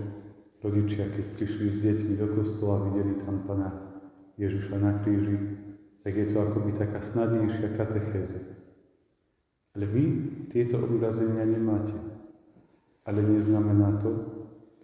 rodičia, 0.63 1.07
keď 1.07 1.26
prišli 1.39 1.67
s 1.72 1.78
deťmi 1.84 2.13
do 2.20 2.28
kostola, 2.36 2.91
videli 2.91 3.24
tam 3.24 3.47
Pana 3.47 3.70
Ježiša 4.36 4.76
na 4.80 4.99
kríži, 5.03 5.36
tak 6.03 6.15
je 6.15 6.28
to 6.32 6.38
akoby 6.43 6.72
taká 6.76 6.99
snadnejšia 7.03 7.76
katechéza. 7.76 8.39
Ale 9.76 9.86
vy 9.86 10.03
tieto 10.51 10.82
obrazenia 10.82 11.45
nemáte. 11.45 11.95
Ale 13.07 13.24
neznamená 13.24 14.01
to, 14.03 14.28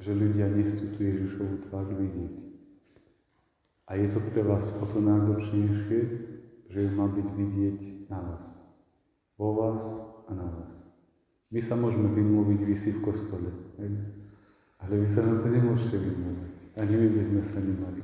že 0.05 0.13
ľudia 0.13 0.45
nechcú 0.53 0.93
tú 0.93 0.99
Ježišovu 1.01 1.65
tvár 1.65 1.89
vidieť. 1.89 2.33
A 3.89 3.97
je 3.97 4.07
to 4.13 4.21
pre 4.21 4.45
vás 4.45 4.69
o 4.77 4.85
to 4.85 5.01
náročnejšie, 5.01 5.99
že 6.69 6.77
ju 6.77 6.89
má 6.93 7.09
byť 7.09 7.27
vidieť 7.33 7.79
na 8.13 8.21
vás. 8.21 8.45
Vo 9.41 9.57
vás 9.57 9.81
a 10.29 10.31
na 10.37 10.45
vás. 10.45 10.73
My 11.49 11.57
sa 11.57 11.73
môžeme 11.73 12.13
vymluviť, 12.13 12.59
vy 12.69 12.75
si 12.77 12.89
v 12.93 13.01
kostole. 13.01 13.49
Hej? 13.81 13.91
Ale 14.85 14.93
vy 15.01 15.07
sa 15.09 15.25
na 15.25 15.41
to 15.41 15.49
nemôžete 15.49 15.97
vymluviť. 15.97 16.53
Ani 16.77 16.93
my 17.01 17.07
by 17.09 17.21
sme 17.25 17.41
sa 17.41 17.59
nemali. 17.65 18.01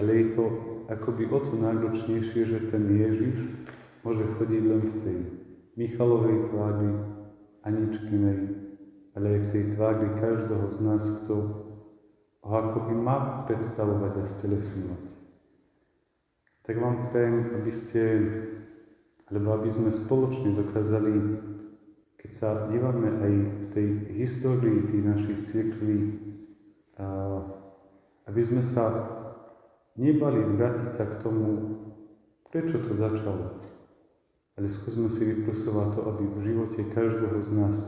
Ale 0.00 0.10
je 0.12 0.26
to 0.36 0.44
akoby 0.92 1.24
o 1.32 1.38
to 1.40 1.54
náročnejšie, 1.60 2.44
že 2.44 2.68
ten 2.68 2.84
Ježiš 2.92 3.36
môže 4.04 4.24
chodiť 4.36 4.62
len 4.68 4.82
v 4.84 4.96
tej 5.00 5.18
Michalovej 5.80 6.52
tvári, 6.52 6.92
Aničkinej, 7.64 8.63
ale 9.14 9.26
aj 9.30 9.40
v 9.46 9.50
tej 9.54 9.64
tvári 9.78 10.08
každého 10.18 10.66
z 10.74 10.78
nás, 10.82 11.02
kto 11.24 11.34
ho 12.44 12.54
akoby 12.54 12.94
má 12.98 13.46
predstavovať 13.46 14.12
a 14.20 14.24
stelesňovať. 14.26 15.02
Tak 16.64 16.74
vám 16.80 17.08
prajem, 17.12 17.60
aby 17.60 17.72
ste, 17.72 18.02
alebo 19.30 19.48
aby 19.56 19.68
sme 19.70 19.94
spoločne 19.94 20.58
dokázali, 20.58 21.12
keď 22.20 22.30
sa 22.32 22.48
dívame 22.72 23.08
aj 23.20 23.32
v 23.32 23.64
tej 23.76 23.88
histórii 24.16 24.88
tých 24.88 25.04
našich 25.04 25.38
církví, 25.44 25.96
aby 28.24 28.40
sme 28.44 28.64
sa 28.64 28.84
nebali 30.00 30.40
vrátiť 30.56 30.90
sa 30.90 31.04
k 31.04 31.20
tomu, 31.20 31.48
prečo 32.48 32.80
to 32.80 32.96
začalo. 32.96 33.60
Ale 34.56 34.70
skúsme 34.70 35.10
si 35.12 35.22
vyprosovať 35.26 35.88
to, 35.98 36.00
aby 36.14 36.24
v 36.24 36.38
živote 36.48 36.80
každého 36.94 37.38
z 37.44 37.52
nás 37.60 37.78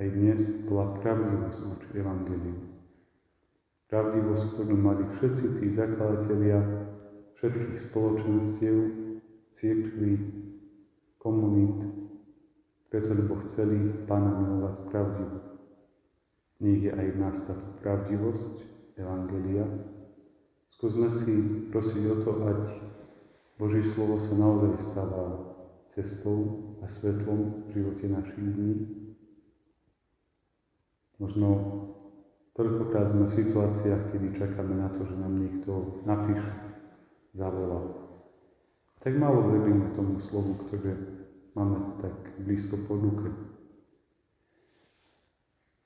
aj 0.00 0.08
dnes 0.16 0.40
bola 0.64 0.96
pravdivosť 1.04 1.60
voči 1.68 1.88
Evangeliu. 2.00 2.56
Pravdivosť, 3.92 4.44
ktorú 4.56 4.74
mali 4.80 5.04
všetci 5.12 5.60
tí 5.60 5.66
zakladatelia 5.68 6.88
všetkých 7.36 7.76
spoločenstiev, 7.92 8.76
církví, 9.52 10.12
komunít, 11.20 11.84
preto 12.88 13.12
lebo 13.12 13.44
chceli 13.44 13.92
Pána 14.08 14.40
milovať 14.40 14.76
pravdivo. 14.88 15.36
Nech 16.64 16.80
je 16.80 16.92
aj 16.96 17.06
v 17.12 17.16
nás 17.20 17.36
táto 17.44 17.68
pravdivosť 17.84 18.56
Evangelia, 18.96 19.68
Skúsme 20.80 21.12
si 21.12 21.68
prosiť 21.68 22.08
o 22.08 22.16
to, 22.24 22.32
ať 22.40 22.72
Boží 23.60 23.84
slovo 23.84 24.16
sa 24.16 24.32
naozaj 24.32 24.80
stáva 24.80 25.52
cestou 25.84 26.72
a 26.80 26.88
svetlom 26.88 27.68
v 27.68 27.76
živote 27.76 28.08
našich 28.08 28.40
dní. 28.40 28.99
Možno 31.20 31.48
toľkokrát 32.56 33.12
sme 33.12 33.28
v 33.28 33.36
situáciách, 33.44 34.16
kedy 34.16 34.40
čakáme 34.40 34.72
na 34.72 34.88
to, 34.88 35.04
že 35.04 35.20
nám 35.20 35.36
niekto 35.36 36.00
napíše, 36.08 36.48
zavolá. 37.36 37.84
Tak 39.04 39.20
málo 39.20 39.52
veríme 39.52 39.92
tomu 39.92 40.16
slovu, 40.16 40.56
ktoré 40.64 40.96
máme 41.52 42.00
tak 42.00 42.16
blízko 42.40 42.88
po 42.88 42.96
ruke. 42.96 43.28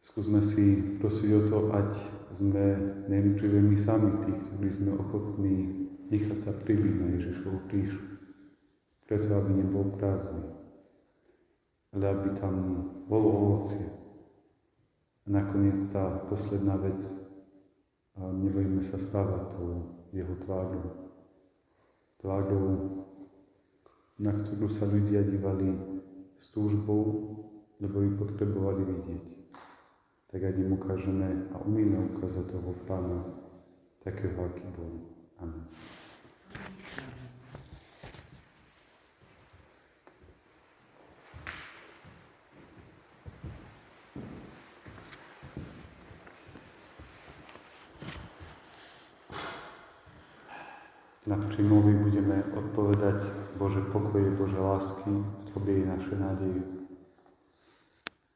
Skúsme 0.07 0.39
si 0.39 0.99
prosiť 1.03 1.31
o 1.35 1.41
to, 1.51 1.59
ať 1.75 1.91
sme 2.39 2.65
nejdříve 3.11 3.59
my 3.59 3.77
sami 3.79 4.11
tí, 4.23 4.31
ktorí 4.31 4.69
sme 4.71 4.91
ochotní 4.95 5.55
nechať 6.15 6.39
sa 6.39 6.53
pribiť 6.55 6.95
na 7.01 7.07
Ježišovu 7.19 7.59
kríž, 7.67 7.91
preto 9.11 9.31
aby 9.35 9.51
nebol 9.65 9.99
prázdny, 9.99 10.47
ale 11.91 12.05
aby 12.07 12.29
tam 12.39 12.55
bolo 13.11 13.29
ovocie. 13.35 14.04
A 15.25 15.29
nakoniec 15.33 15.81
tá 15.89 16.25
posledná 16.29 16.77
vec, 16.77 17.01
a 18.15 18.31
nebojíme 18.31 18.85
sa 18.85 19.01
stávať 19.01 19.43
tou 19.57 19.69
jeho 20.13 20.35
tvárou. 20.45 21.11
Tvárou, 22.21 22.65
na 24.21 24.31
ktorú 24.31 24.69
sa 24.71 24.87
ľudia 24.87 25.25
dívali 25.27 25.75
s 26.39 26.53
túžbou, 26.53 27.05
lebo 27.81 28.05
ju 28.05 28.11
potrebovali 28.21 28.85
vidieť 28.87 29.35
tak 30.35 30.51
ať 30.51 30.67
im 30.67 30.75
ukážeme 30.75 31.47
a 31.55 31.63
umíme 31.63 32.11
ukázať 32.11 32.51
toho 32.51 32.75
Pána 32.91 33.23
takého, 34.03 34.35
aký 34.35 34.67
bol. 34.75 35.15
Amen. 35.39 35.63
Na 51.31 51.39
prímluví 51.47 51.95
budeme 51.95 52.43
odpovedať 52.59 53.23
Bože 53.55 53.81
pokoje, 53.95 54.31
Bože 54.35 54.59
lásky, 54.59 55.11
v 55.11 55.43
Tobie 55.55 55.83
je 55.83 55.87
naše 55.87 56.15
nádeje. 56.19 56.63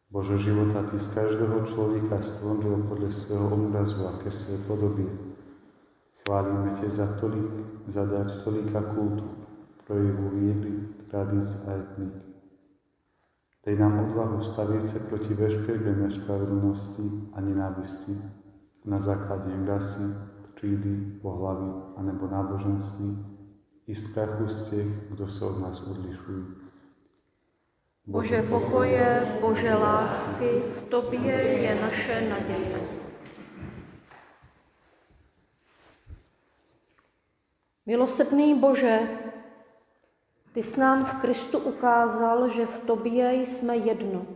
Bože 0.09 0.39
života, 0.39 0.87
Ty 0.89 0.97
z 0.97 1.09
každého 1.15 1.59
človeka 1.69 2.23
stvoril 2.23 2.87
podľa 2.87 3.11
svojho 3.13 3.47
obrazu 3.53 4.01
a 4.09 4.17
ke 4.23 4.31
svojej 4.31 4.63
podoby. 4.65 5.05
Chválime 6.25 6.73
Ťa 6.79 6.89
za, 6.89 7.07
tolik, 7.21 7.51
za 7.91 8.05
dar 8.07 8.29
tolika 8.45 8.81
kultúr, 8.95 9.49
projevu 9.85 10.27
viery, 10.39 10.73
tradíc 11.13 11.49
a 11.67 11.77
etnik. 11.77 12.15
Dej 13.65 13.77
nám 13.77 14.01
odvahu 14.09 14.41
staviť 14.41 14.83
sa 14.85 14.99
proti 15.13 15.33
veškeré 15.37 15.93
nespravedlnosti 15.99 17.37
a 17.37 17.43
nenávisti 17.45 18.17
na 18.89 18.97
základe 18.97 19.53
rasy, 19.69 20.17
třídy, 20.57 21.21
pohlavy 21.21 22.01
anebo 22.01 22.27
náboženství 22.27 23.38
i 23.89 23.95
strachu 23.95 24.45
z 24.49 24.59
tých, 24.71 24.91
kto 25.17 25.25
sa 25.25 25.49
od 25.49 25.57
nás 25.65 25.81
odlišujú. 25.81 26.45
Bože 28.09 28.41
pokoje, 28.45 29.25
Bože 29.41 29.73
lásky, 29.73 30.61
v 30.61 30.79
Tobě 30.93 31.37
je 31.65 31.73
naše 31.81 32.17
naděje. 32.29 32.81
Milosrdný 37.89 38.61
Bože, 38.61 39.09
Ty 40.53 40.63
jsi 40.63 40.81
nám 40.81 41.05
v 41.05 41.21
Kristu 41.21 41.59
ukázal, 41.59 42.49
že 42.49 42.67
v 42.67 42.79
Tobě 42.79 43.33
jsme 43.33 43.77
jedno. 43.77 44.27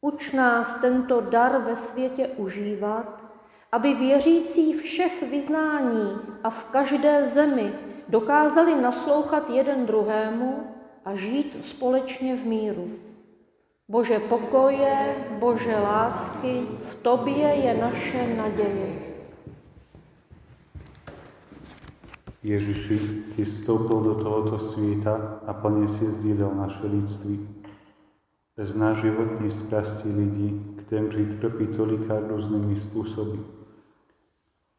Uč 0.00 0.32
nás 0.32 0.80
tento 0.80 1.20
dar 1.20 1.62
ve 1.62 1.76
světě 1.76 2.28
užívat, 2.28 3.24
aby 3.72 3.94
věřící 3.94 4.72
všech 4.72 5.22
vyznání 5.30 6.18
a 6.44 6.50
v 6.50 6.64
každé 6.64 7.24
zemi 7.24 7.91
dokázali 8.08 8.82
naslouchat 8.82 9.50
jeden 9.50 9.86
druhému 9.86 10.66
a 11.04 11.14
žít 11.14 11.56
společně 11.64 12.36
v 12.36 12.44
míru. 12.44 12.88
Bože 13.88 14.18
pokoje, 14.18 15.16
Bože 15.38 15.76
lásky, 15.76 16.66
v 16.78 17.02
Tobě 17.02 17.46
je 17.46 17.80
naše 17.80 18.36
naděje. 18.36 19.12
Ježiši, 22.42 22.98
Ty 23.36 23.42
vstoupil 23.42 24.00
do 24.00 24.14
tohoto 24.14 24.58
světa 24.58 25.40
a 25.46 25.52
plně 25.52 25.88
si 25.88 26.12
sdílel 26.12 26.54
naše 26.54 26.86
lidství. 26.86 27.48
Znáš 28.58 28.96
životní 28.96 29.50
strasti 29.50 30.08
lidí, 30.08 30.76
kteří 30.78 31.26
trpí 31.26 31.66
tolika 31.66 32.20
různými 32.28 32.76
způsoby. 32.76 33.38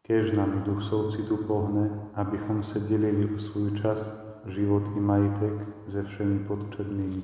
Kež 0.08 0.32
nám 0.32 0.64
duch 0.64 0.84
soucitu 0.84 1.38
pohne, 1.38 2.10
abychom 2.14 2.64
se 2.64 2.80
dělili 2.80 3.36
o 3.36 3.40
svůj 3.40 3.82
čas 3.82 4.26
život 4.46 4.84
i 4.98 5.00
majitek 5.00 5.54
ze 5.88 6.04
všemi 6.04 6.40
potřebnými. 6.40 7.24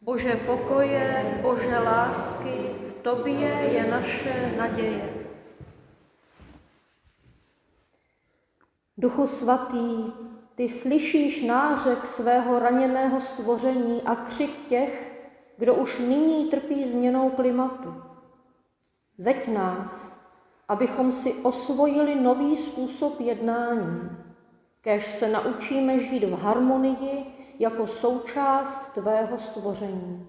Bože 0.00 0.34
pokoje, 0.46 1.38
Bože 1.42 1.78
lásky, 1.78 2.74
v 2.78 2.94
Tobě 2.94 3.48
je 3.48 3.90
naše 3.90 4.54
naděje. 4.58 5.14
Duchu 8.96 9.26
svatý, 9.26 10.12
ty 10.54 10.68
slyšíš 10.68 11.42
nářek 11.42 12.06
svého 12.06 12.58
raněného 12.58 13.20
stvoření 13.20 14.02
a 14.02 14.14
křik 14.14 14.66
těch, 14.66 15.22
kdo 15.58 15.74
už 15.74 15.98
nyní 15.98 16.50
trpí 16.50 16.86
změnou 16.86 17.30
klimatu. 17.30 17.94
Veď 19.18 19.48
nás, 19.48 20.21
abychom 20.68 21.12
si 21.12 21.34
osvojili 21.34 22.14
nový 22.14 22.56
způsob 22.56 23.20
jednání 23.20 24.22
kež 24.82 25.14
se 25.14 25.28
naučíme 25.28 25.98
žít 25.98 26.24
v 26.24 26.42
harmonii 26.42 27.24
jako 27.58 27.86
součást 27.86 28.92
Tvého 28.92 29.38
stvoření. 29.38 30.26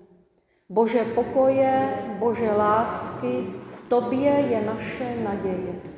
Bože 0.69 1.05
pokoje, 1.05 2.03
Bože 2.19 2.51
lásky, 2.51 3.53
v 3.69 3.89
Tobě 3.89 4.29
je 4.29 4.61
naše 4.65 5.15
naděje. 5.23 5.92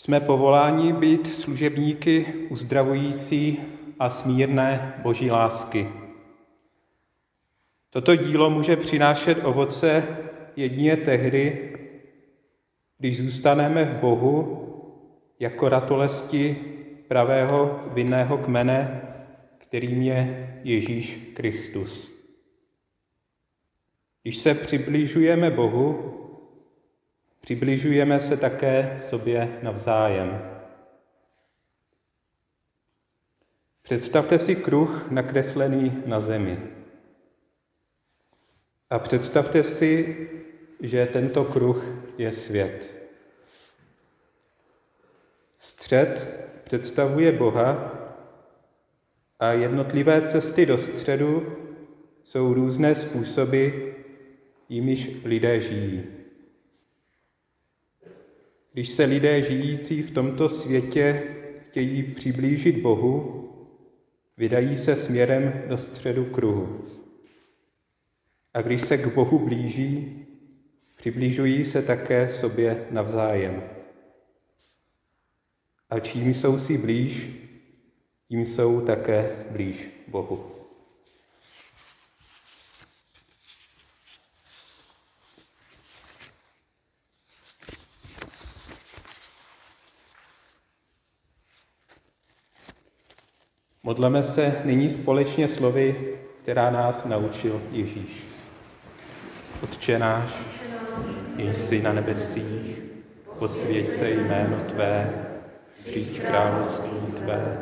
Jsme 0.00 0.20
povoláni 0.20 0.92
být 0.92 1.26
služebníky 1.26 2.26
uzdravující 2.48 3.60
a 3.98 4.10
smírné 4.10 4.94
boží 5.02 5.30
lásky. 5.30 5.88
Toto 7.90 8.16
dílo 8.16 8.50
může 8.50 8.76
přinášet 8.76 9.44
ovoce 9.44 10.06
jedině 10.56 10.96
tehdy, 10.96 11.72
když 12.98 13.22
zůstaneme 13.22 13.84
v 13.84 13.94
Bohu 14.00 14.66
jako 15.40 15.68
ratolesti 15.68 16.56
pravého 17.08 17.80
vinného 17.86 18.38
kmene, 18.38 19.02
kterým 19.58 20.02
je 20.02 20.50
Ježíš 20.64 21.30
Kristus. 21.34 22.14
Když 24.22 24.38
se 24.38 24.54
přibližujeme 24.54 25.50
Bohu, 25.50 26.19
přibližujeme 27.40 28.20
se 28.20 28.36
také 28.36 29.00
sobě 29.02 29.58
navzájem. 29.62 30.50
Představte 33.82 34.38
si 34.38 34.56
kruh 34.56 35.10
nakreslený 35.10 36.02
na 36.06 36.20
zemi. 36.20 36.58
A 38.90 38.98
představte 38.98 39.62
si, 39.62 40.28
že 40.80 41.06
tento 41.06 41.44
kruh 41.44 41.84
je 42.18 42.32
svět. 42.32 42.94
Střed 45.58 46.28
představuje 46.64 47.32
Boha 47.32 47.92
a 49.38 49.52
jednotlivé 49.52 50.22
cesty 50.22 50.66
do 50.66 50.78
středu 50.78 51.56
jsou 52.24 52.54
různé 52.54 52.94
způsoby, 52.94 53.68
jimiž 54.68 55.10
lidé 55.24 55.60
žijí. 55.60 56.19
Když 58.80 58.90
se 58.90 59.04
lidé 59.04 59.42
žijící 59.42 60.02
v 60.02 60.10
tomto 60.10 60.48
světě 60.48 61.22
chtějí 61.68 62.02
přiblížit 62.02 62.82
Bohu, 62.82 63.48
vydají 64.36 64.78
se 64.78 64.96
směrem 64.96 65.62
do 65.68 65.78
středu 65.78 66.24
kruhu. 66.24 66.84
A 68.54 68.62
když 68.62 68.82
se 68.82 68.98
k 68.98 69.14
Bohu 69.14 69.38
blíží, 69.38 70.18
přiblížují 70.96 71.64
se 71.64 71.82
také 71.82 72.28
sobě 72.28 72.86
navzájem. 72.90 73.62
A 75.90 76.00
čím 76.00 76.34
jsou 76.34 76.58
si 76.58 76.78
blíž, 76.78 77.28
tím 78.28 78.46
jsou 78.46 78.80
také 78.80 79.30
blíž 79.50 79.88
Bohu. 80.08 80.59
Modleme 93.82 94.22
se 94.22 94.54
nyní 94.64 94.90
společně 94.90 95.48
slovy, 95.48 95.96
která 96.42 96.70
nás 96.70 97.04
naučil 97.04 97.62
Ježíš. 97.70 98.24
Otče 99.62 99.98
náš, 99.98 100.30
jsi 101.38 101.82
na 101.82 101.92
nebesích, 101.92 102.82
posvěď 103.38 103.90
se 103.90 104.10
jméno 104.10 104.56
Tvé, 104.66 105.10
přijď 105.84 106.22
království 106.22 107.12
Tvé, 107.16 107.58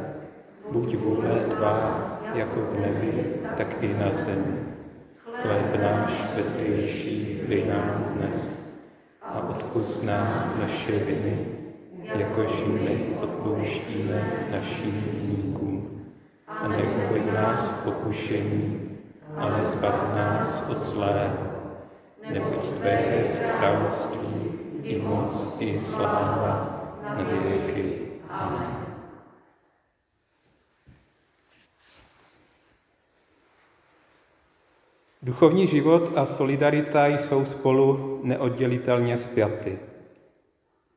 buď 0.73 0.97
vůle 0.97 1.31
Tvá, 1.31 2.21
jako 2.35 2.61
v 2.61 2.81
nebi, 2.81 3.35
tak 3.57 3.77
i 3.81 3.95
na 3.95 4.13
zemi. 4.13 4.59
Chléb 5.35 5.83
náš 5.83 6.13
bezdější 6.37 7.41
dej 7.49 7.65
nám 7.67 8.05
dnes 8.17 8.73
a 9.23 9.49
odpust 9.49 10.03
nám 10.03 10.55
naše 10.61 10.93
viny, 10.93 11.39
jakož 12.15 12.65
my 12.67 13.07
odpouštíme 13.21 14.31
našim 14.51 15.05
viníkům. 15.13 15.48
A 16.61 16.69
neuveď 16.69 17.33
nás 17.33 17.69
v 17.69 17.85
pokušení, 17.85 18.91
ale 19.37 19.65
zbav 19.65 20.15
nás 20.15 20.71
od 20.71 20.85
zlého. 20.85 21.39
Neboť 22.31 22.63
Tvé 22.67 22.91
je 22.91 23.25
království, 23.59 24.53
i 24.83 24.99
moc, 24.99 25.57
i 25.61 25.81
sláva 25.81 26.81
na 27.03 27.23
věky. 27.23 27.99
Amen. 28.29 28.79
Duchovní 35.23 35.67
život 35.67 36.13
a 36.17 36.27
solidarita 36.27 37.07
jsou 37.07 37.45
spolu 37.45 38.21
neoddělitelně 38.25 39.19
spjaty. 39.19 39.79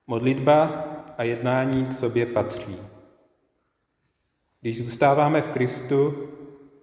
Modlitba 0.07 0.85
a 1.17 1.23
jednání 1.23 1.85
k 1.85 1.95
sobě 1.95 2.25
patří. 2.25 2.77
Když 4.61 4.83
zůstáváme 4.83 5.41
v 5.41 5.47
Kristu, 5.47 6.29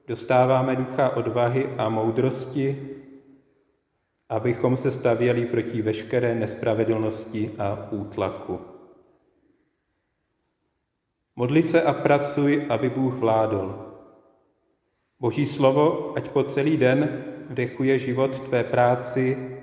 dostáváme 0.07 0.77
ducha 0.77 1.17
odvahy 1.17 1.67
a 1.79 1.89
moudrosti, 1.89 2.91
abychom 4.29 4.77
se 4.77 4.91
stavěli 4.91 5.47
proti 5.47 5.83
veškeré 5.83 6.35
nespravedlnosti 6.35 7.51
a 7.59 7.89
útlaku. 7.91 8.61
Modli 11.37 11.63
se 11.63 11.83
a 11.83 11.93
pracuj, 11.93 12.67
aby 12.69 12.91
Bůh 12.91 13.15
vládl. 13.15 13.95
Boží 15.21 15.47
slovo, 15.47 16.13
ať 16.17 16.31
po 16.31 16.43
celý 16.43 16.77
den 16.77 17.25
vdechuje 17.49 17.99
život 17.99 18.41
tvé 18.41 18.65
práci 18.65 19.55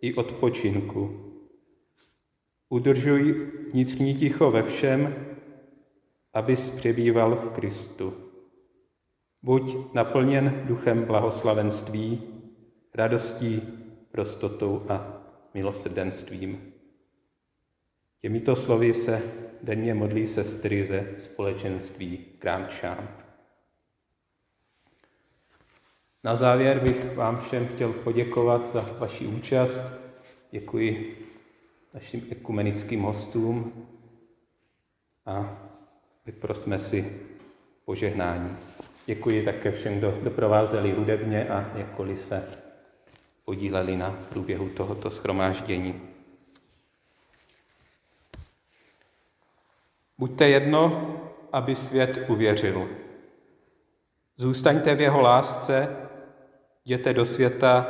i 0.00 0.14
odpočinku. 0.14 1.20
Udržuj 2.68 3.50
vnitřní 3.72 4.14
ticho 4.14 4.50
ve 4.50 4.62
všem, 4.62 5.26
abys 6.38 6.70
přebýval 6.70 7.36
v 7.36 7.50
Kristu. 7.50 8.14
Buď 9.42 9.94
naplněn 9.94 10.62
duchem 10.64 11.04
blahoslavenství, 11.04 12.22
radostí, 12.94 13.62
prostotou 14.12 14.86
a 14.88 15.22
milosrdenstvím. 15.54 16.72
Těmito 18.20 18.56
slovy 18.56 18.94
se 18.94 19.22
denně 19.62 19.94
modlí 19.94 20.26
sestry 20.26 20.86
ze 20.86 21.14
společenství 21.18 22.16
Krám 22.38 22.68
Na 26.24 26.36
závěr 26.36 26.80
bych 26.80 27.16
vám 27.16 27.38
všem 27.38 27.68
chtěl 27.68 27.92
poděkovat 27.92 28.66
za 28.66 28.96
vaši 28.98 29.26
účast. 29.26 29.80
Děkuji 30.50 31.18
našim 31.94 32.26
ekumenickým 32.30 33.02
hostům 33.02 33.86
a 35.26 35.67
vyprosme 36.28 36.78
si 36.78 37.20
požehnání. 37.84 38.56
Děkuji 39.06 39.44
také 39.44 39.70
všem, 39.70 39.98
kdo 39.98 40.18
doprovázeli 40.22 40.92
hudebně 40.92 41.48
a 41.48 41.78
jakkoliv 41.78 42.18
se 42.18 42.44
podíleli 43.44 43.96
na 43.96 44.10
průběhu 44.28 44.68
tohoto 44.68 45.10
schromáždění. 45.10 46.00
Buďte 50.18 50.48
jedno, 50.48 50.84
aby 51.52 51.76
svět 51.76 52.24
uvěřil. 52.28 52.88
Zůstaňte 54.36 54.94
v 54.94 55.00
jeho 55.00 55.20
lásce, 55.20 55.96
jděte 56.84 57.14
do 57.14 57.24
světa 57.24 57.86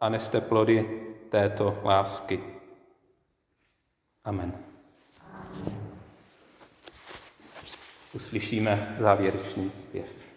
a 0.00 0.08
neste 0.08 0.40
plody 0.40 1.02
této 1.30 1.80
lásky. 1.84 2.40
Amen. 4.24 4.71
uslyšíme 8.14 8.96
závěrečný 9.00 9.70
zpěv. 9.80 10.32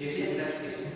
Yes, 0.00 0.16
yes, 0.18 0.36
yes, 0.36 0.78
yes. 0.78 0.87